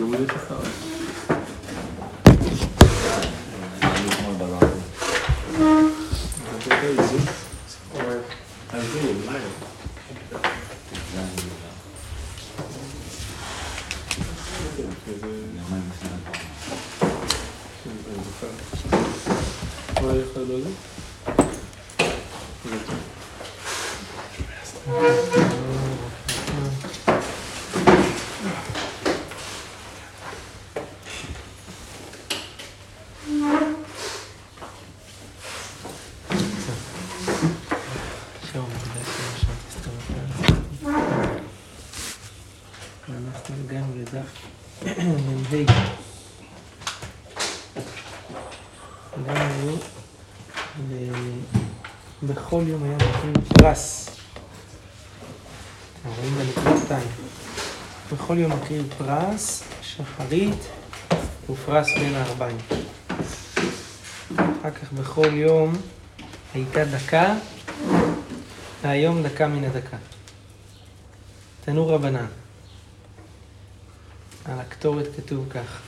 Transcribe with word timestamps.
Yolu 0.00 0.12
da 0.12 0.26
çıkarlar. 0.26 1.03
בכל 52.22 52.62
יום 52.66 52.82
היה 52.82 52.92
נותנים 52.92 53.34
פרס. 53.48 54.10
רואים 56.04 56.34
בנקודה 56.34 56.80
שתיים. 56.84 57.08
בכל 58.12 58.38
יום 58.38 58.52
מקריב 58.52 58.94
פרס, 58.98 59.64
שחרית 59.82 60.68
ופרס 61.50 61.86
בין 61.98 62.14
הארבעים. 62.14 62.56
אחר 64.36 64.70
כך 64.70 64.92
בכל 64.92 65.34
יום 65.34 65.76
הייתה 66.54 66.84
דקה 66.84 67.34
והיום 68.82 69.22
דקה 69.22 69.48
מן 69.48 69.64
הדקה. 69.64 69.96
תנור 71.64 71.92
רבנן. 71.92 72.26
על 74.44 74.60
הקטורת 74.60 75.06
כתוב 75.16 75.46
כך, 75.50 75.80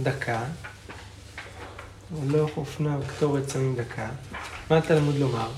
דקה, 0.00 0.44
ולא 2.20 2.48
אופנה 2.56 2.98
וקטורת 3.00 3.50
שמים 3.50 3.76
דקה. 3.76 4.08
מה 4.70 4.78
התלמוד 4.78 5.14
לומר? 5.14 5.48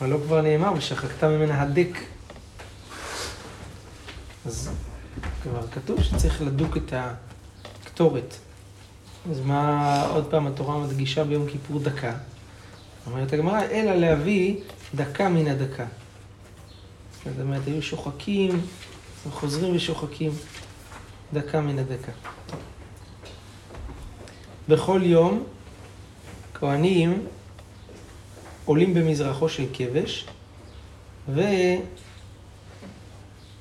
אבל 0.00 0.08
לא 0.08 0.18
כבר 0.26 0.40
נאמר, 0.40 0.72
ושחקת 0.76 1.24
ממנה 1.24 1.62
הדק. 1.62 1.98
אז 4.46 4.70
כבר 5.42 5.66
כתוב 5.68 6.02
שצריך 6.02 6.42
לדוק 6.42 6.76
את 6.76 6.92
הקטורת. 6.92 8.34
אז 9.30 9.40
מה 9.40 10.02
עוד 10.04 10.30
פעם 10.30 10.46
התורה 10.46 10.78
מדגישה 10.78 11.24
ביום 11.24 11.46
כיפור 11.48 11.80
דקה? 11.80 12.12
אומרת 13.06 13.32
הגמרא, 13.32 13.60
אלא 13.62 13.94
להביא 13.94 14.56
דקה 14.94 15.28
מן 15.28 15.46
הדקה. 15.46 15.86
זאת 17.24 17.40
אומרת, 17.40 17.62
היו 17.66 17.82
שוחקים, 17.82 18.60
חוזרים 19.30 19.76
ושוחקים, 19.76 20.32
דקה 21.32 21.60
מן 21.60 21.78
הדקה. 21.78 22.12
בכל 24.68 25.00
יום, 25.04 25.44
כהנים 26.54 27.26
עולים 28.64 28.94
במזרחו 28.94 29.48
של 29.48 29.66
כבש, 29.72 30.26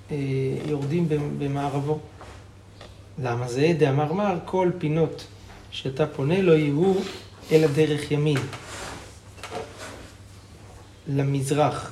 ויורדים 0.09 1.09
במערבו. 1.39 1.99
למה 3.19 3.47
זה? 3.47 3.73
דאמר 3.77 4.13
מר, 4.13 4.39
כל 4.45 4.71
פינות 4.77 5.27
שאתה 5.71 6.07
פונה 6.07 6.41
לא 6.41 6.51
יהיו 6.51 6.93
אלא 7.51 7.67
דרך 7.67 8.11
ימין. 8.11 8.37
למזרח. 11.07 11.91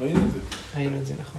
ראינו 0.00 0.26
את 0.26 0.32
זה. 0.32 0.38
ראינו 0.76 0.98
את 0.98 1.06
זה 1.06 1.14
נכון. 1.20 1.37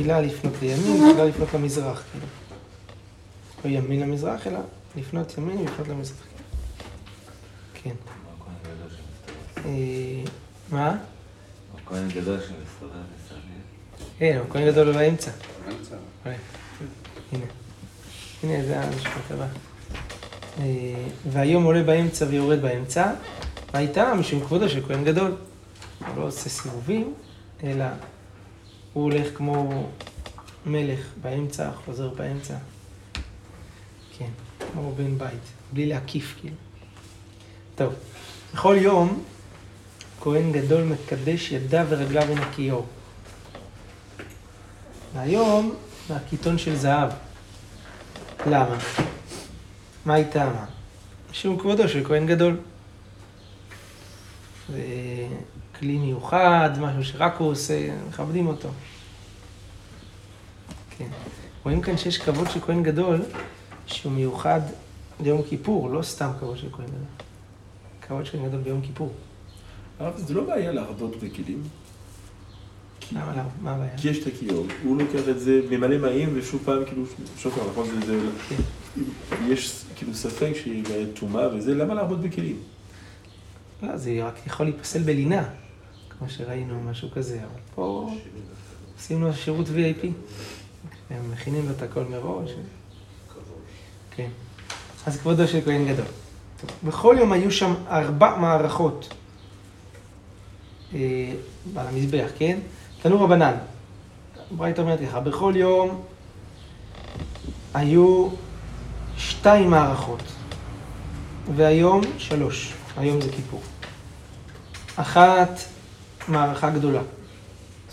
תחילה 0.00 0.20
לפנות 0.20 0.54
לימין, 0.62 1.10
תחילה 1.10 1.24
לפנות 1.24 1.54
למזרח, 1.54 2.02
כאילו. 2.12 2.26
לא 3.64 3.78
ימין 3.78 4.00
למזרח, 4.00 4.46
אלא 4.46 4.58
לפנות 4.96 5.38
ימין 5.38 5.58
ולפנות 5.58 5.88
למזרח. 5.88 6.26
כן. 7.74 7.94
אה, 9.64 9.70
מה? 10.70 10.96
הכהן 11.74 12.08
הגדול 12.10 12.38
שמסתובב 12.40 12.92
מסביב. 12.92 13.42
כן, 14.18 14.38
הוא 14.40 14.50
כהן 14.50 14.66
גדול 14.66 14.92
באמצע. 14.92 15.30
באמצע. 15.66 15.96
הנה. 17.32 17.44
הנה, 18.42 18.66
זה 18.66 18.80
המשפט 18.80 19.30
הבא. 19.30 19.46
אה, 20.60 20.64
והיום 21.30 21.64
עולה 21.64 21.82
באמצע 21.82 22.26
ויורד 22.28 22.62
באמצע, 22.62 23.12
והייתה 23.74 24.14
משום 24.14 24.40
כבודו 24.40 24.68
של 24.68 24.86
כהן 24.86 25.04
גדול. 25.04 25.34
הוא 25.98 26.16
לא 26.16 26.22
עושה 26.22 26.48
סיבובים, 26.48 27.14
אלא 27.64 27.84
הוא 28.92 29.04
הולך 29.04 29.36
כמו 29.36 29.86
מלך 30.66 31.00
באמצע, 31.22 31.70
חוזר 31.84 32.08
באמצע. 32.08 32.54
כן, 34.18 34.30
כמו 34.72 34.92
בן 34.94 35.18
בית, 35.18 35.40
בלי 35.72 35.86
להקיף 35.86 36.34
כאילו. 36.40 36.56
טוב, 37.74 37.94
בכל 38.54 38.76
יום 38.80 39.22
כהן 40.20 40.52
גדול 40.52 40.84
מקדש 40.84 41.52
ידיו 41.52 41.86
ורגליו 41.88 42.22
ונקיו. 42.28 42.80
והיום 45.14 45.74
מהקיתון 46.10 46.58
של 46.58 46.76
זהב. 46.76 47.10
למה? 48.46 48.78
מה 50.04 50.14
היא 50.14 50.24
טעמה? 50.32 50.64
משום 51.30 51.58
כבודו 51.58 51.88
של 51.88 52.04
כהן 52.04 52.26
גדול. 52.26 52.56
זה 54.68 54.82
כלי 55.80 55.98
מיוחד, 55.98 56.70
משהו 56.80 57.04
שרק 57.04 57.36
הוא 57.38 57.50
עושה, 57.50 57.88
מכבדים 58.08 58.46
אותו. 58.46 58.68
כן. 60.98 61.08
רואים 61.64 61.80
כאן 61.80 61.96
שיש 61.96 62.18
כבוד 62.18 62.50
של 62.50 62.60
כהן 62.60 62.82
גדול, 62.82 63.20
שהוא 63.86 64.12
מיוחד 64.12 64.60
ליום 65.20 65.42
כיפור, 65.48 65.90
לא 65.90 66.02
סתם 66.02 66.30
כבוד 66.40 66.58
של 66.58 66.68
כהן 66.72 66.86
גדול. 66.86 66.98
כבוד 68.02 68.26
של 68.26 68.32
כהן 68.32 68.48
גדול 68.48 68.60
ביום 68.60 68.80
כיפור. 68.80 69.12
הרב, 69.98 70.16
זה 70.16 70.34
לא 70.34 70.44
בעיה 70.44 70.72
להרבות 70.72 71.16
בכלים. 71.16 71.62
למה, 73.12 73.32
למה? 73.32 73.48
מה 73.62 73.74
הבעיה? 73.74 73.90
כי 73.96 74.08
יש 74.08 74.18
את 74.18 74.26
הכיור, 74.26 74.66
הוא 74.84 74.96
לוקח 74.96 75.28
את 75.28 75.40
זה, 75.40 75.60
ממלא 75.70 75.98
מים 75.98 76.30
ושוב 76.34 76.62
פעם 76.64 76.84
כאילו 76.84 77.02
שוקר, 77.38 77.60
נכון? 77.70 77.86
זה, 77.86 78.06
זה, 78.06 78.18
כן. 78.48 78.56
יש 79.48 79.84
כאילו 79.96 80.14
ספק 80.14 80.52
שהיא 80.54 80.84
טומאה 81.14 81.54
וזה, 81.54 81.74
למה 81.74 81.94
להרבות 81.94 82.20
בכלים? 82.20 82.56
לא, 83.82 83.96
זה 83.96 84.24
רק 84.26 84.46
יכול 84.46 84.66
להיפסל 84.66 85.02
בלינה, 85.02 85.48
כמו 86.20 86.30
שראינו, 86.30 86.80
משהו 86.80 87.10
כזה, 87.10 87.38
אבל 87.38 87.60
פה 87.74 88.10
עושים 88.96 89.22
לו 89.22 89.34
שירות 89.34 89.66
VIP. 89.66 90.06
הם 91.10 91.32
מכינים 91.32 91.66
לו 91.66 91.70
את 91.76 91.82
הכל 91.82 92.04
מראש. 92.04 92.50
כן. 94.10 94.28
אז 95.06 95.20
כבודו 95.20 95.48
של 95.48 95.60
כהן 95.64 95.88
גדול. 95.88 96.06
טוב, 96.60 96.70
בכל 96.84 97.16
יום 97.18 97.32
היו 97.32 97.50
שם 97.50 97.74
ארבע 97.88 98.36
מערכות 98.36 99.14
אה, 100.94 101.32
על 101.76 101.86
המזבח, 101.86 102.30
כן? 102.38 102.58
תנור 103.02 103.22
רבנן. 103.22 103.54
ברייתא 104.50 104.80
אומרת 104.80 104.98
ככה, 105.08 105.20
בכל 105.20 105.52
יום 105.56 106.02
היו 107.74 108.28
שתיים 109.16 109.70
מערכות, 109.70 110.22
והיום 111.56 112.00
שלוש. 112.18 112.72
היום 112.96 113.20
זה 113.20 113.30
כיפור. 113.32 113.60
אחת 114.96 115.60
מערכה 116.30 116.70
גדולה, 116.70 117.00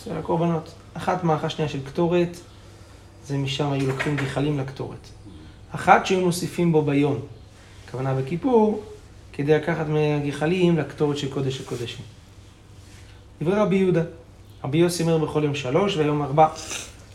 של 0.04 0.18
הקורבנות. 0.18 0.74
אחת 0.94 1.24
מערכה 1.24 1.50
שנייה 1.50 1.70
של 1.70 1.86
קטורת, 1.86 2.38
זה 3.26 3.38
משם 3.38 3.72
היו 3.72 3.88
לוקחים 3.88 4.16
גחלים 4.16 4.60
לקטורת. 4.60 5.08
אחת 5.72 6.06
שהיו 6.06 6.22
מוסיפים 6.22 6.72
בו 6.72 6.82
ביום, 6.82 7.20
הכוונה 7.88 8.14
בכיפור, 8.14 8.84
כדי 9.34 9.54
לקחת 9.54 9.86
מהגחלים 9.88 10.78
לקטורת 10.78 11.18
של 11.18 11.34
קודש 11.34 11.62
הקודשים. 11.62 12.06
דברי 13.42 13.56
רבי 13.56 13.76
יהודה, 13.76 14.04
רבי 14.64 14.78
יוסי 14.78 15.04
אומר 15.04 15.18
בכל 15.18 15.44
יום 15.44 15.56
שלוש 15.56 15.98
והיום 15.98 16.22
ארבע. 16.22 16.48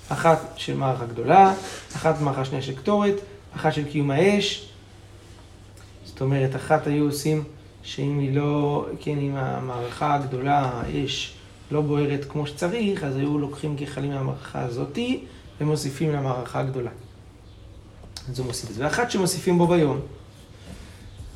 אחת 0.08 0.52
של 0.56 0.76
מערכה 0.76 1.06
גדולה, 1.06 1.54
אחת 1.96 2.20
מערכה 2.20 2.44
שנייה 2.44 2.62
של 2.62 2.76
קטורת, 2.76 3.14
אחת 3.56 3.72
של 3.72 3.84
קיום 3.84 4.10
האש. 4.10 4.68
זאת 6.04 6.20
אומרת, 6.20 6.56
אחת 6.56 6.86
היו 6.86 7.04
עושים 7.04 7.44
שאם 7.82 8.18
היא 8.18 8.36
לא, 8.36 8.86
כן, 9.00 9.18
אם 9.18 9.36
המערכה 9.36 10.14
הגדולה, 10.14 10.60
האש, 10.60 11.34
לא 11.70 11.80
בוערת 11.80 12.24
כמו 12.28 12.46
שצריך, 12.46 13.04
אז 13.04 13.16
היו 13.16 13.38
לוקחים 13.38 13.76
גחלים 13.76 14.10
מהמערכה 14.10 14.60
הזאתי 14.60 15.24
ומוסיפים 15.60 16.12
למערכה 16.12 16.60
הגדולה. 16.60 16.90
אז 18.28 18.38
הוא 18.38 18.46
מוסיף 18.46 18.70
את 18.70 18.74
זה. 18.74 18.84
ואחת 18.84 19.10
שמוסיפים 19.10 19.58
בו 19.58 19.66
ביום. 19.66 20.00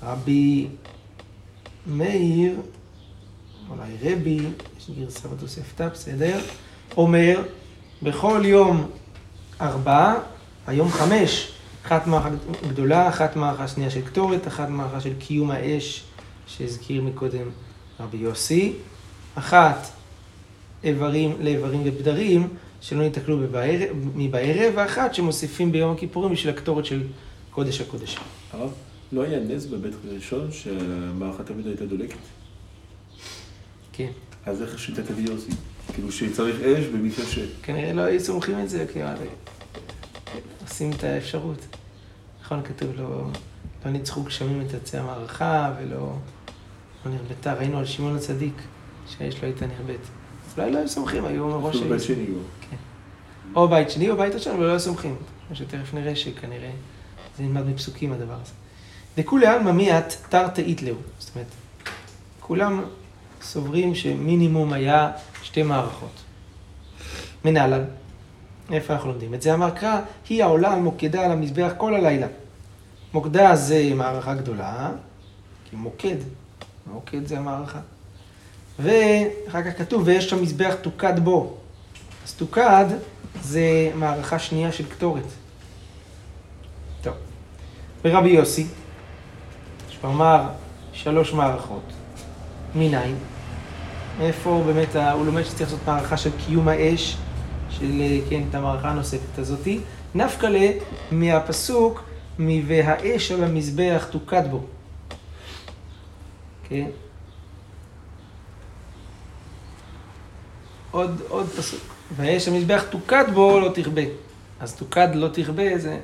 רבי 0.02 0.68
מאיר 1.86 2.54
אולי 3.70 3.92
רבי, 4.02 4.40
יש 4.78 4.90
גרסה 4.98 5.28
בתוספתא, 5.28 5.88
בסדר, 5.88 6.40
אומר, 6.96 7.42
בכל 8.02 8.42
יום 8.44 8.86
ארבע, 9.60 10.14
היום 10.66 10.88
חמש, 10.88 11.52
אחת 11.86 12.06
מערכה 12.06 12.28
גדולה, 12.68 13.08
אחת 13.08 13.36
מערכה 13.36 13.68
שנייה 13.68 13.90
של 13.90 14.00
קטורת, 14.00 14.46
אחת 14.46 14.68
מערכה 14.68 15.00
של 15.00 15.12
קיום 15.18 15.50
האש, 15.50 16.04
שהזכיר 16.46 17.02
מקודם 17.02 17.48
רבי 18.00 18.16
יוסי, 18.16 18.72
אחת 19.34 19.88
איברים 20.84 21.36
לאיברים 21.40 21.82
ובדרים, 21.84 22.48
שלא 22.80 23.02
ניתקלו 23.02 23.38
מבערב, 24.14 24.72
ואחת 24.74 25.14
שמוסיפים 25.14 25.72
ביום 25.72 25.92
הכיפורים 25.92 26.32
בשביל 26.32 26.54
הקטורת 26.54 26.84
של 26.84 27.02
קודש 27.50 27.80
הקודשים. 27.80 28.20
הרב, 28.52 28.72
לא 29.12 29.22
היה 29.22 29.40
נס 29.40 29.66
בבית 29.66 29.92
ראשון 30.08 30.52
שהמערכה 30.52 31.42
תמיד 31.42 31.66
הייתה 31.66 31.86
דולקת? 31.86 32.18
כן. 33.92 34.10
אז 34.46 34.62
איך 34.62 34.78
שיטת 34.78 35.10
אבי 35.10 35.22
יוסי? 35.22 35.50
כאילו 35.92 36.12
שצריך 36.12 36.60
אש 36.60 36.84
במקרה 36.84 37.26
ש... 37.26 37.38
כנראה 37.62 37.92
לא 37.92 38.02
היו 38.02 38.20
סומכים 38.20 38.60
את 38.60 38.68
זה, 38.68 38.86
כי 38.92 38.98
עושים 40.62 40.90
את 40.92 41.04
האפשרות. 41.04 41.66
נכון, 42.42 42.62
כתוב 42.62 42.90
לא, 42.96 43.26
לא 43.84 43.90
ניצחו 43.90 44.22
גשמים 44.22 44.66
את 44.66 44.74
עצי 44.74 44.98
המערכה 44.98 45.74
ולא 45.80 46.12
לא 47.06 47.14
נרבתה. 47.14 47.54
ראינו 47.54 47.78
על 47.78 47.84
שמעון 47.84 48.16
הצדיק 48.16 48.62
שהאש 49.06 49.34
לא 49.34 49.46
הייתה 49.46 49.66
נרבית. 49.66 50.00
אולי 50.56 50.70
לא 50.70 50.78
היו 50.78 50.88
סומכים, 50.88 51.24
היו 51.24 51.46
מראש... 51.46 51.76
אפילו 51.76 51.90
בית 51.90 52.02
שני 52.02 52.26
או... 52.34 52.40
כן. 52.70 52.76
או 53.54 53.68
בית 53.68 53.90
שני 53.90 54.10
או 54.10 54.16
בית 54.16 54.34
ראשון, 54.34 54.54
אבל 54.54 54.64
לא 54.64 54.70
היו 54.70 54.80
סומכים. 54.80 55.16
כמו 55.46 55.56
שתכף 55.56 55.94
נראה 55.94 56.16
שכנראה 56.16 56.70
זה 57.36 57.42
נלמד 57.42 57.66
מפסוקים 57.66 58.12
הדבר 58.12 58.34
הזה. 58.42 58.52
דכולי 59.16 59.46
עלמא 59.46 59.72
מיעט 59.72 60.14
תרתי 60.28 60.62
איתלהו. 60.62 60.96
זאת 61.18 61.34
אומרת, 61.34 61.48
כולם 62.40 62.84
סוברים 63.42 63.94
שמינימום 63.94 64.72
היה 64.72 65.10
שתי 65.42 65.62
מערכות. 65.62 66.22
מנהלן. 67.44 67.84
איפה 68.72 68.92
אנחנו 68.92 69.10
לומדים? 69.10 69.34
את 69.34 69.42
זה 69.42 69.54
אמר 69.54 69.70
קרא, 69.70 70.00
היא 70.28 70.44
העולה 70.44 70.76
מוקדה 70.76 71.24
על 71.24 71.32
המזבח 71.32 71.72
כל 71.76 71.94
הלילה. 71.94 72.26
מוקדה 73.12 73.56
זה 73.56 73.90
מערכה 73.94 74.34
גדולה, 74.34 74.90
כי 75.70 75.76
מוקד, 76.92 77.16
מוקד 77.16 77.26
זה 77.26 77.38
המערכה. 77.38 77.78
ואחר 78.78 79.62
כך 79.62 79.78
כתוב, 79.78 80.02
ויש 80.06 80.30
שם 80.30 80.42
מזבח 80.42 80.74
תוקד 80.82 81.18
בו. 81.18 81.56
אז 82.24 82.34
תוקד 82.34 82.84
זה 83.42 83.90
מערכה 83.94 84.38
שנייה 84.38 84.72
של 84.72 84.86
קטורת. 84.86 85.22
טוב. 87.02 87.14
ורבי 88.04 88.28
יוסי, 88.28 88.66
שהוא 89.88 90.10
אמר 90.10 90.48
שלוש 90.92 91.32
מערכות. 91.32 91.92
מניין? 92.74 93.14
איפה 94.20 94.62
באמת, 94.66 94.96
הוא 94.96 95.26
לומד 95.26 95.42
שצריך 95.42 95.60
לעשות 95.60 95.80
מערכה 95.86 96.16
של 96.16 96.30
קיום 96.46 96.68
האש, 96.68 97.16
של, 97.70 98.02
כן, 98.30 98.42
את 98.50 98.54
המערכה 98.54 98.90
הנוספת 98.90 99.38
הזאתי. 99.38 99.80
נפקא. 100.14 100.48
מהפסוק, 101.10 102.02
מ"והאש 102.38 103.32
על 103.32 103.44
המזבח 103.44 104.06
תוקד 104.10 104.42
בו". 104.50 104.60
כן? 106.68 106.86
עוד, 110.90 111.22
עוד 111.28 111.46
פסוק. 111.48 111.80
והאש 112.16 112.48
המזבח 112.48 112.84
תוקד 112.90 113.24
בו 113.34 113.60
לא 113.60 113.68
תכבה. 113.74 114.02
אז 114.60 114.74
תוקד 114.74 115.08
לא 115.14 115.28
תכבה 115.28 115.78
זה 115.78 115.98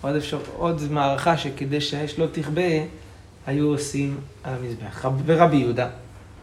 עוד, 0.00 0.16
אפשר, 0.16 0.38
עוד 0.56 0.82
מערכה 0.90 1.36
שכדי 1.36 1.80
שהאש 1.80 2.18
לא 2.18 2.26
תכבה, 2.32 2.70
היו 3.46 3.66
עושים 3.66 4.20
על 4.44 4.54
המזבח. 4.54 5.04
ורבי 5.26 5.56
יהודה, 5.56 5.88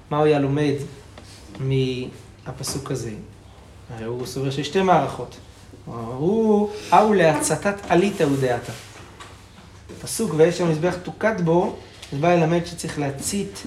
מה 0.10 0.18
הוא 0.18 0.26
היה 0.26 0.40
לומד 0.40 0.74
מהפסוק 1.60 2.92
הזה? 2.92 3.12
הרי 3.94 4.06
הוא 4.06 4.26
סובר 4.26 4.52
שיש 4.52 4.68
שתי 4.68 4.82
מערכות. 4.82 5.38
הוא, 5.86 6.70
אהו 6.94 7.14
להצתת 7.14 7.76
עליתא 7.90 8.24
הוא 8.24 8.38
דעתה. 8.42 8.72
פסוק 10.02 10.34
ויש 10.38 10.62
המזבח 10.62 10.96
תוקד 11.04 11.42
בו, 11.42 11.76
זה 12.12 12.18
בא 12.18 12.36
ללמד 12.36 12.66
שצריך 12.66 13.00
להצית 13.00 13.64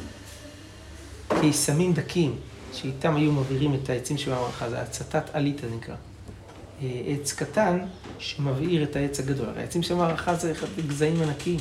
קיסמים 1.41 1.93
דקים, 1.93 2.37
שאיתם 2.73 3.17
היו 3.17 3.33
מבעירים 3.33 3.75
את 3.75 3.91
העצים 3.91 4.19
שבמערכה, 4.19 4.71
זה 4.71 4.81
הצתת 4.83 5.25
עליתא 5.33 5.67
נקרא. 5.77 5.95
אה, 6.83 7.03
עץ 7.07 7.33
קטן 7.33 7.79
שמבעיר 8.19 8.83
את 8.83 8.97
העץ 8.97 9.21
הגדול. 9.21 9.49
הרי 9.49 9.61
העצים 9.61 9.83
של 9.83 9.95
המערכה 9.95 10.35
זה 10.35 10.53
גזעים 10.87 11.23
ענקיים. 11.23 11.59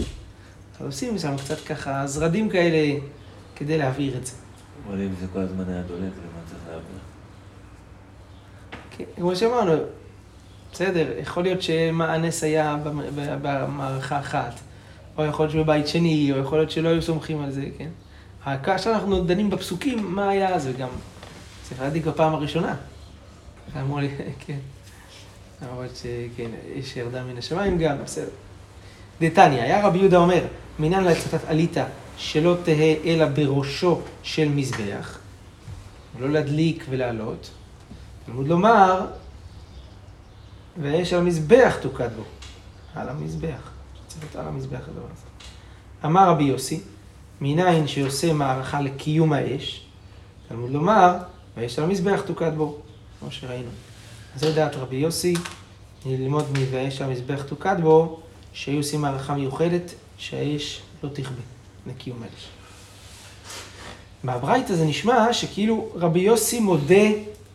אז 0.79 0.85
עושים 0.85 1.17
שם 1.17 1.37
קצת 1.37 1.59
ככה 1.59 2.07
זרדים 2.07 2.49
כאלה 2.49 2.99
כדי 3.55 3.77
להבעיר 3.77 4.17
את 4.17 4.25
זה. 4.25 4.33
אבל 4.87 5.01
אם 5.01 5.09
זה 5.19 5.25
כל 5.33 5.39
הזמן 5.39 5.63
היה 5.69 5.81
דולק, 5.81 6.01
למה 6.01 6.41
צריך 6.49 6.59
להעביר? 6.67 6.99
כן, 8.97 9.03
כמו 9.15 9.35
שאמרנו, 9.35 9.71
בסדר, 10.71 11.07
יכול 11.21 11.43
להיות 11.43 11.61
שהנס 11.61 12.43
היה 12.43 12.77
במערכה 13.41 14.19
אחת, 14.19 14.59
או 15.17 15.25
יכול 15.25 15.45
להיות 15.45 15.53
שבבית 15.53 15.87
שני, 15.87 16.31
או 16.31 16.37
יכול 16.37 16.57
להיות 16.57 16.71
שלא 16.71 16.89
היו 16.89 17.01
סומכים 17.01 17.41
על 17.41 17.51
זה, 17.51 17.65
כן? 17.77 17.89
כאשר 18.63 18.91
אנחנו 18.91 19.23
דנים 19.23 19.49
בפסוקים, 19.49 20.15
מה 20.15 20.29
היה 20.29 20.59
זה 20.59 20.73
גם 20.73 20.89
צריך 21.63 21.81
להדליק 21.81 22.05
בפעם 22.05 22.33
הראשונה. 22.33 22.75
אמרו 23.81 23.99
לי, 23.99 24.09
כן. 24.45 24.57
למרות 25.61 25.95
שכן, 25.95 26.49
איש 26.75 26.97
ירדה 26.97 27.23
מן 27.23 27.37
השמיים 27.37 27.77
גם, 27.77 28.03
בסדר. 28.03 28.29
דתניא, 29.21 29.61
היה 29.61 29.87
רבי 29.87 29.97
יהודה 29.97 30.17
אומר, 30.17 30.43
מניין 30.79 31.03
להצתת 31.03 31.45
עליתא 31.47 31.85
שלא 32.17 32.57
תהא 32.63 32.95
אלא 33.05 33.25
בראשו 33.25 34.01
של 34.23 34.49
מזבח, 34.49 35.19
לא 36.19 36.29
להדליק 36.29 36.85
ולעלות. 36.89 37.49
תלמוד 38.25 38.47
לומר, 38.47 39.05
ויש 40.81 41.13
על 41.13 41.19
המזבח 41.19 41.77
תוקד 41.81 42.09
בו. 42.17 42.23
על 42.95 43.09
המזבח. 43.09 43.70
להיות 44.19 44.35
על 44.35 44.47
המזבח 44.47 44.79
הדבר 44.87 45.05
הזה. 45.13 45.25
אמר 46.05 46.29
רבי 46.29 46.43
יוסי, 46.43 46.79
מניין 47.41 47.87
שעושה 47.87 48.33
מערכה 48.33 48.81
לקיום 48.81 49.33
האש, 49.33 49.85
תלמוד 50.47 50.69
לומר, 50.71 51.17
ויש 51.57 51.79
על 51.79 51.85
המזבח 51.85 52.21
תוקד 52.25 52.51
בו, 52.57 52.77
כמו 53.19 53.31
שראינו. 53.31 53.69
אז 54.35 54.41
זה 54.41 54.53
דעת 54.53 54.75
רבי 54.75 54.95
יוסי, 54.95 55.33
ללמוד 56.05 56.45
מ"ויש 56.51 57.01
על 57.01 57.09
המזבח 57.09 57.43
תוקד 57.43 57.75
בו", 57.81 58.19
שהיו 58.53 58.77
עושים 58.77 59.01
מערכה 59.01 59.35
מיוחדת, 59.35 59.93
שהאש 60.17 60.81
לא 61.03 61.09
תכבה 61.09 61.41
לקיום 61.87 62.23
האש. 62.23 62.47
בברייתא 64.23 64.75
זה 64.75 64.85
נשמע 64.85 65.33
שכאילו 65.33 65.89
רבי 65.95 66.19
יוסי 66.19 66.59
מודה 66.59 67.05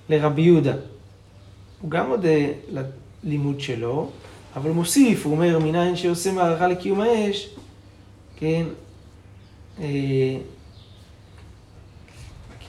לרבי 0.08 0.42
יהודה. 0.42 0.74
הוא 1.80 1.90
גם 1.90 2.08
מודה 2.08 2.28
ללימוד 3.22 3.60
שלו, 3.60 4.10
אבל 4.56 4.68
הוא 4.68 4.76
מוסיף, 4.76 5.26
הוא 5.26 5.32
אומר, 5.32 5.58
מניין 5.58 5.96
שעושה 5.96 6.32
מערכה 6.32 6.68
לקיום 6.68 7.00
האש, 7.00 7.48
כן, 8.36 8.64
אה, 9.80 9.86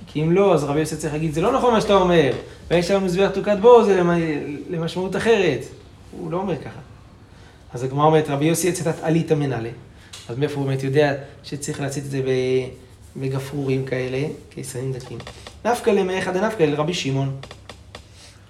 כי 0.08 0.24
אם 0.24 0.32
לא, 0.32 0.53
אז 0.53 0.63
רבי 0.63 0.79
יוסי 0.79 0.98
צריך 0.98 1.13
להגיד, 1.13 1.34
זה 1.34 1.41
לא 1.41 1.51
נכון 1.51 1.74
מה 1.74 1.82
שאתה 1.82 1.94
אומר, 1.94 2.32
ויש 2.70 2.91
לנו 2.91 3.06
מזבח 3.06 3.29
תוקת 3.34 3.58
בו, 3.62 3.84
זה 3.84 4.01
למשמעות 4.70 5.15
אחרת. 5.15 5.65
הוא 6.12 6.32
לא 6.32 6.38
אומר 6.38 6.58
ככה. 6.58 6.79
אז 7.74 7.84
הגמרא 7.84 8.06
אומרת, 8.06 8.29
רבי 8.29 8.46
יוסי 8.46 8.67
יצאת 8.67 8.96
עליתא 9.01 9.34
מנהלה. 9.34 9.70
אז 10.29 10.38
מאיפה 10.38 10.60
הוא 10.60 10.67
באמת 10.67 10.84
יודע 10.84 11.13
שצריך 11.44 11.82
להצית 11.82 12.06
את 12.06 12.10
זה 12.10 12.22
בגפרורים 13.15 13.86
כאלה, 13.86 14.27
קיסרים 14.50 14.94
דקים. 14.94 15.17
נפקא 15.65 15.89
למאיכא 15.89 16.32
דנפקא 16.32 16.63
לרבי 16.63 16.94
שמעון. 16.94 17.36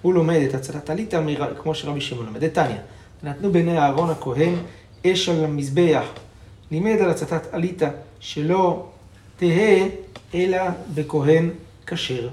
הוא 0.02 0.14
לומד 0.14 0.40
את 0.48 0.54
הצתת 0.54 0.90
עליתא 0.90 1.20
כמו 1.62 1.74
שרבי 1.74 2.00
שמעון 2.00 2.26
לומד. 2.26 2.44
דתניא, 2.44 2.76
נתנו 3.22 3.52
בעיני 3.52 3.78
אהרון 3.78 4.10
הכהן 4.10 4.54
אש 5.06 5.28
על 5.28 5.44
המזבח. 5.44 6.04
לימד 6.70 7.00
על 7.00 7.10
הצתת 7.10 7.54
עליתא 7.54 7.90
שלא 8.20 8.86
תהא 9.36 9.88
אלא 10.34 10.62
בכהן 10.94 11.50
כשר 11.86 12.28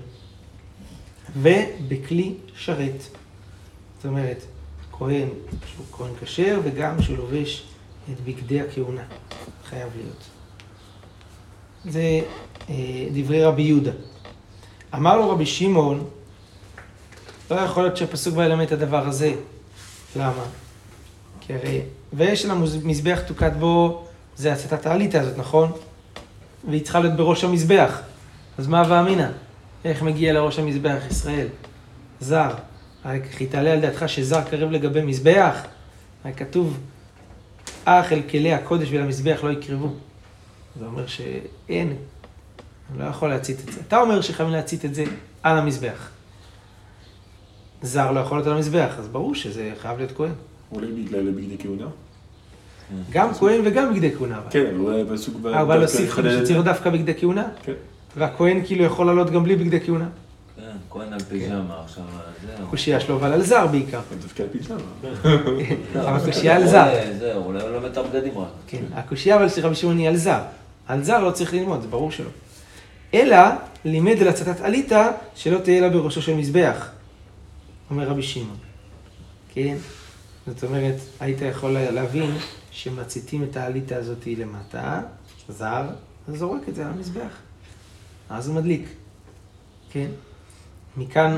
ובכלי 1.36 2.34
שרת. 2.56 3.02
זאת 3.98 4.06
אומרת, 4.06 4.44
כהן 4.92 5.28
שהוא 5.66 5.86
כהן 5.92 6.12
כשר 6.22 6.60
וגם 6.64 7.02
שהוא 7.02 7.18
לובש 7.18 7.64
את 8.12 8.20
בגדי 8.22 8.62
הכהונה. 8.62 9.04
חייב 9.70 9.90
להיות. 9.96 10.24
זה 11.86 12.22
אה, 12.70 13.08
דברי 13.14 13.44
רבי 13.44 13.62
יהודה. 13.62 13.92
אמר 14.96 15.18
לו 15.18 15.30
רבי 15.30 15.46
שמעון, 15.46 16.10
לא 17.52 17.56
יכול 17.56 17.84
להיות 17.84 17.98
שהפסוק 17.98 18.36
בא 18.36 18.48
ללמד 18.48 18.66
את 18.66 18.72
הדבר 18.72 19.08
הזה. 19.08 19.34
למה? 20.16 20.44
כי 21.48 21.54
הרי, 21.54 21.82
ויש 22.14 22.46
לנו 22.46 22.66
מזבח 22.84 23.20
תוקד 23.28 23.52
בו, 23.60 24.06
זה 24.36 24.54
הצתת 24.54 24.86
העליתה 24.86 25.22
הזאת, 25.22 25.38
נכון? 25.38 25.72
והיא 26.70 26.84
צריכה 26.84 27.00
להיות 27.00 27.16
בראש 27.16 27.44
המזבח. 27.44 28.02
אז 28.58 28.68
מה 28.68 28.84
ואמינא? 28.90 29.28
איך 29.86 30.02
מגיע 30.02 30.34
לראש 30.34 30.60
המזבח 30.60 31.02
ישראל? 31.10 31.48
זר. 32.20 32.54
הרי 33.04 33.20
כי 33.38 33.46
תעלה 33.46 33.74
על 33.74 33.82
דעתך 33.82 34.04
שזר 34.08 34.42
קרב 34.44 34.72
לגבי 34.72 35.02
מזבח? 35.02 35.62
הרי 36.24 36.34
כתוב, 36.34 36.80
אך 37.86 38.12
אל 38.12 38.22
כלי 38.30 38.54
הקודש 38.54 38.88
ולמזבח 38.92 39.40
לא 39.44 39.50
יקרבו. 39.50 39.94
זה 40.80 40.86
אומר 40.86 41.08
שאין 41.08 41.96
הוא 42.90 43.00
לא 43.00 43.06
יכול 43.06 43.30
להצית 43.30 43.60
את 43.60 43.74
זה. 43.74 43.82
אתה 43.88 44.02
אומר 44.02 44.22
שחייבים 44.22 44.54
להצית 44.54 44.86
את 44.86 44.96
זה 44.96 45.04
על 45.44 45.58
המזבח. 45.58 46.10
זר 47.82 48.12
לא 48.12 48.20
יכול 48.20 48.38
להיות 48.38 48.48
על 48.48 48.54
המזבח, 48.54 48.96
אז 49.00 49.08
ברור 49.08 49.36
שזה 49.36 49.72
חייב 49.82 49.98
להיות 49.98 50.12
כהן. 50.12 50.32
אולי 50.72 50.88
בגלל 50.88 51.32
בגדי 51.32 51.58
כהונה? 51.60 51.86
גם 53.12 53.34
כהן 53.34 53.62
וגם 53.66 53.94
בגדי 53.94 54.12
כהונה. 54.16 54.38
אבל. 54.38 54.48
כן, 54.50 54.66
אבל 54.66 54.80
אולי 54.80 55.02
הפסוק... 55.02 55.36
ב- 55.36 55.46
הוא 55.48 55.54
בא 55.54 55.60
דווקא 55.62 55.74
להוסיף 55.74 56.20
את 56.20 56.26
שצריך. 56.44 56.64
דווקא 56.64 56.90
בגדי 56.90 57.14
כהונה? 57.20 57.48
כן. 57.64 57.72
והכהן 58.18 58.62
כאילו 58.66 58.84
יכול 58.84 59.06
לעלות 59.06 59.30
גם 59.30 59.44
בלי 59.44 59.56
בגדי 59.56 59.80
כהונה. 59.80 60.08
כן, 60.56 60.62
כהן 60.90 61.14
על 61.14 61.20
פיג'מה 61.20 61.82
עכשיו, 61.84 62.04
זהו. 62.58 62.68
קושייה 62.68 63.00
שלו, 63.00 63.16
אבל 63.16 63.34
על 63.34 63.42
זר 63.42 63.68
בעיקר. 63.68 64.00
אבל 64.10 64.18
דווקא 64.22 64.44
על 64.44 64.50
פיג'מה. 64.52 64.78
אבל 66.10 66.26
קושייה 66.26 66.56
על 66.56 66.68
זר. 66.68 66.94
זהו, 67.20 67.44
אולי 67.44 67.62
הוא 67.62 67.70
לומד 67.70 67.86
את 67.90 67.98
הבגדים 67.98 68.38
רק. 68.38 68.48
כן, 68.68 68.82
הקושייה 68.94 69.36
אבל 69.36 69.50
של 69.50 69.66
רבי 69.66 69.76
שמעון 69.76 69.98
היא 69.98 70.08
על 70.08 70.16
זר. 70.16 70.40
על 70.88 71.04
זר 71.04 71.24
לא 71.24 71.32
צריך 71.32 71.54
ללמוד, 71.54 71.82
זה 71.82 71.88
ברור 71.88 72.12
שלא. 72.12 72.30
אלא 73.14 73.38
לימד 73.86 74.22
על 74.22 74.28
הצתת 74.28 74.62
עליתה 74.62 75.08
שלא 75.36 75.58
תהיה 75.58 75.82
לה 75.82 75.90
בראשו 75.90 76.22
של 76.22 76.34
מזבח, 76.34 76.90
אומר 77.90 78.08
רבי 78.08 78.24
שמעון. 78.24 78.58
כן? 79.54 79.76
זאת 80.48 80.64
אומרת, 80.64 80.96
היית 81.20 81.42
יכול 81.42 81.72
להבין 81.72 82.32
שמציתים 82.72 83.44
את 83.44 83.58
העליתה 83.58 83.96
הזאת 83.96 84.28
למטה, 84.28 85.02
זר, 85.50 85.90
אז 86.28 86.36
זורק 86.36 86.70
את 86.70 86.76
זה 86.76 86.86
על 86.86 86.92
המזבח. 86.92 87.38
אז 88.30 88.48
הוא 88.48 88.56
מדליק. 88.56 88.90
כן? 89.92 90.08
מכאן 90.98 91.38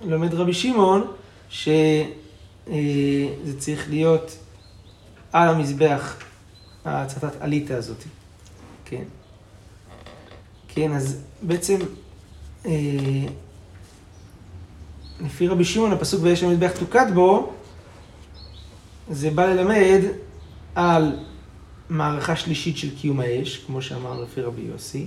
לומד 0.00 0.34
רבי 0.34 0.54
שמעון 0.54 1.12
שזה 1.50 2.74
צריך 3.58 3.90
להיות 3.90 4.38
על 5.32 5.48
המזבח 5.48 6.16
הצתת 6.84 7.40
עליתה 7.40 7.76
הזאת. 7.76 8.04
כן. 8.84 9.04
כן, 10.68 10.92
אז 10.92 11.20
בעצם, 11.42 11.78
אה, 12.66 12.72
לפי 15.20 15.48
רבי 15.48 15.64
שמעון, 15.64 15.92
הפסוק 15.92 16.20
ויש 16.22 16.42
המזבח 16.42 16.70
תוקד 16.78 17.06
בו, 17.14 17.55
זה 19.10 19.30
בא 19.30 19.46
ללמד 19.46 20.00
על 20.74 21.16
מערכה 21.90 22.36
שלישית 22.36 22.76
של 22.76 22.96
קיום 22.96 23.20
האש, 23.20 23.56
כמו 23.56 23.82
שאמרנו 23.82 24.22
לפי 24.22 24.40
רבי 24.40 24.62
יוסי, 24.62 25.06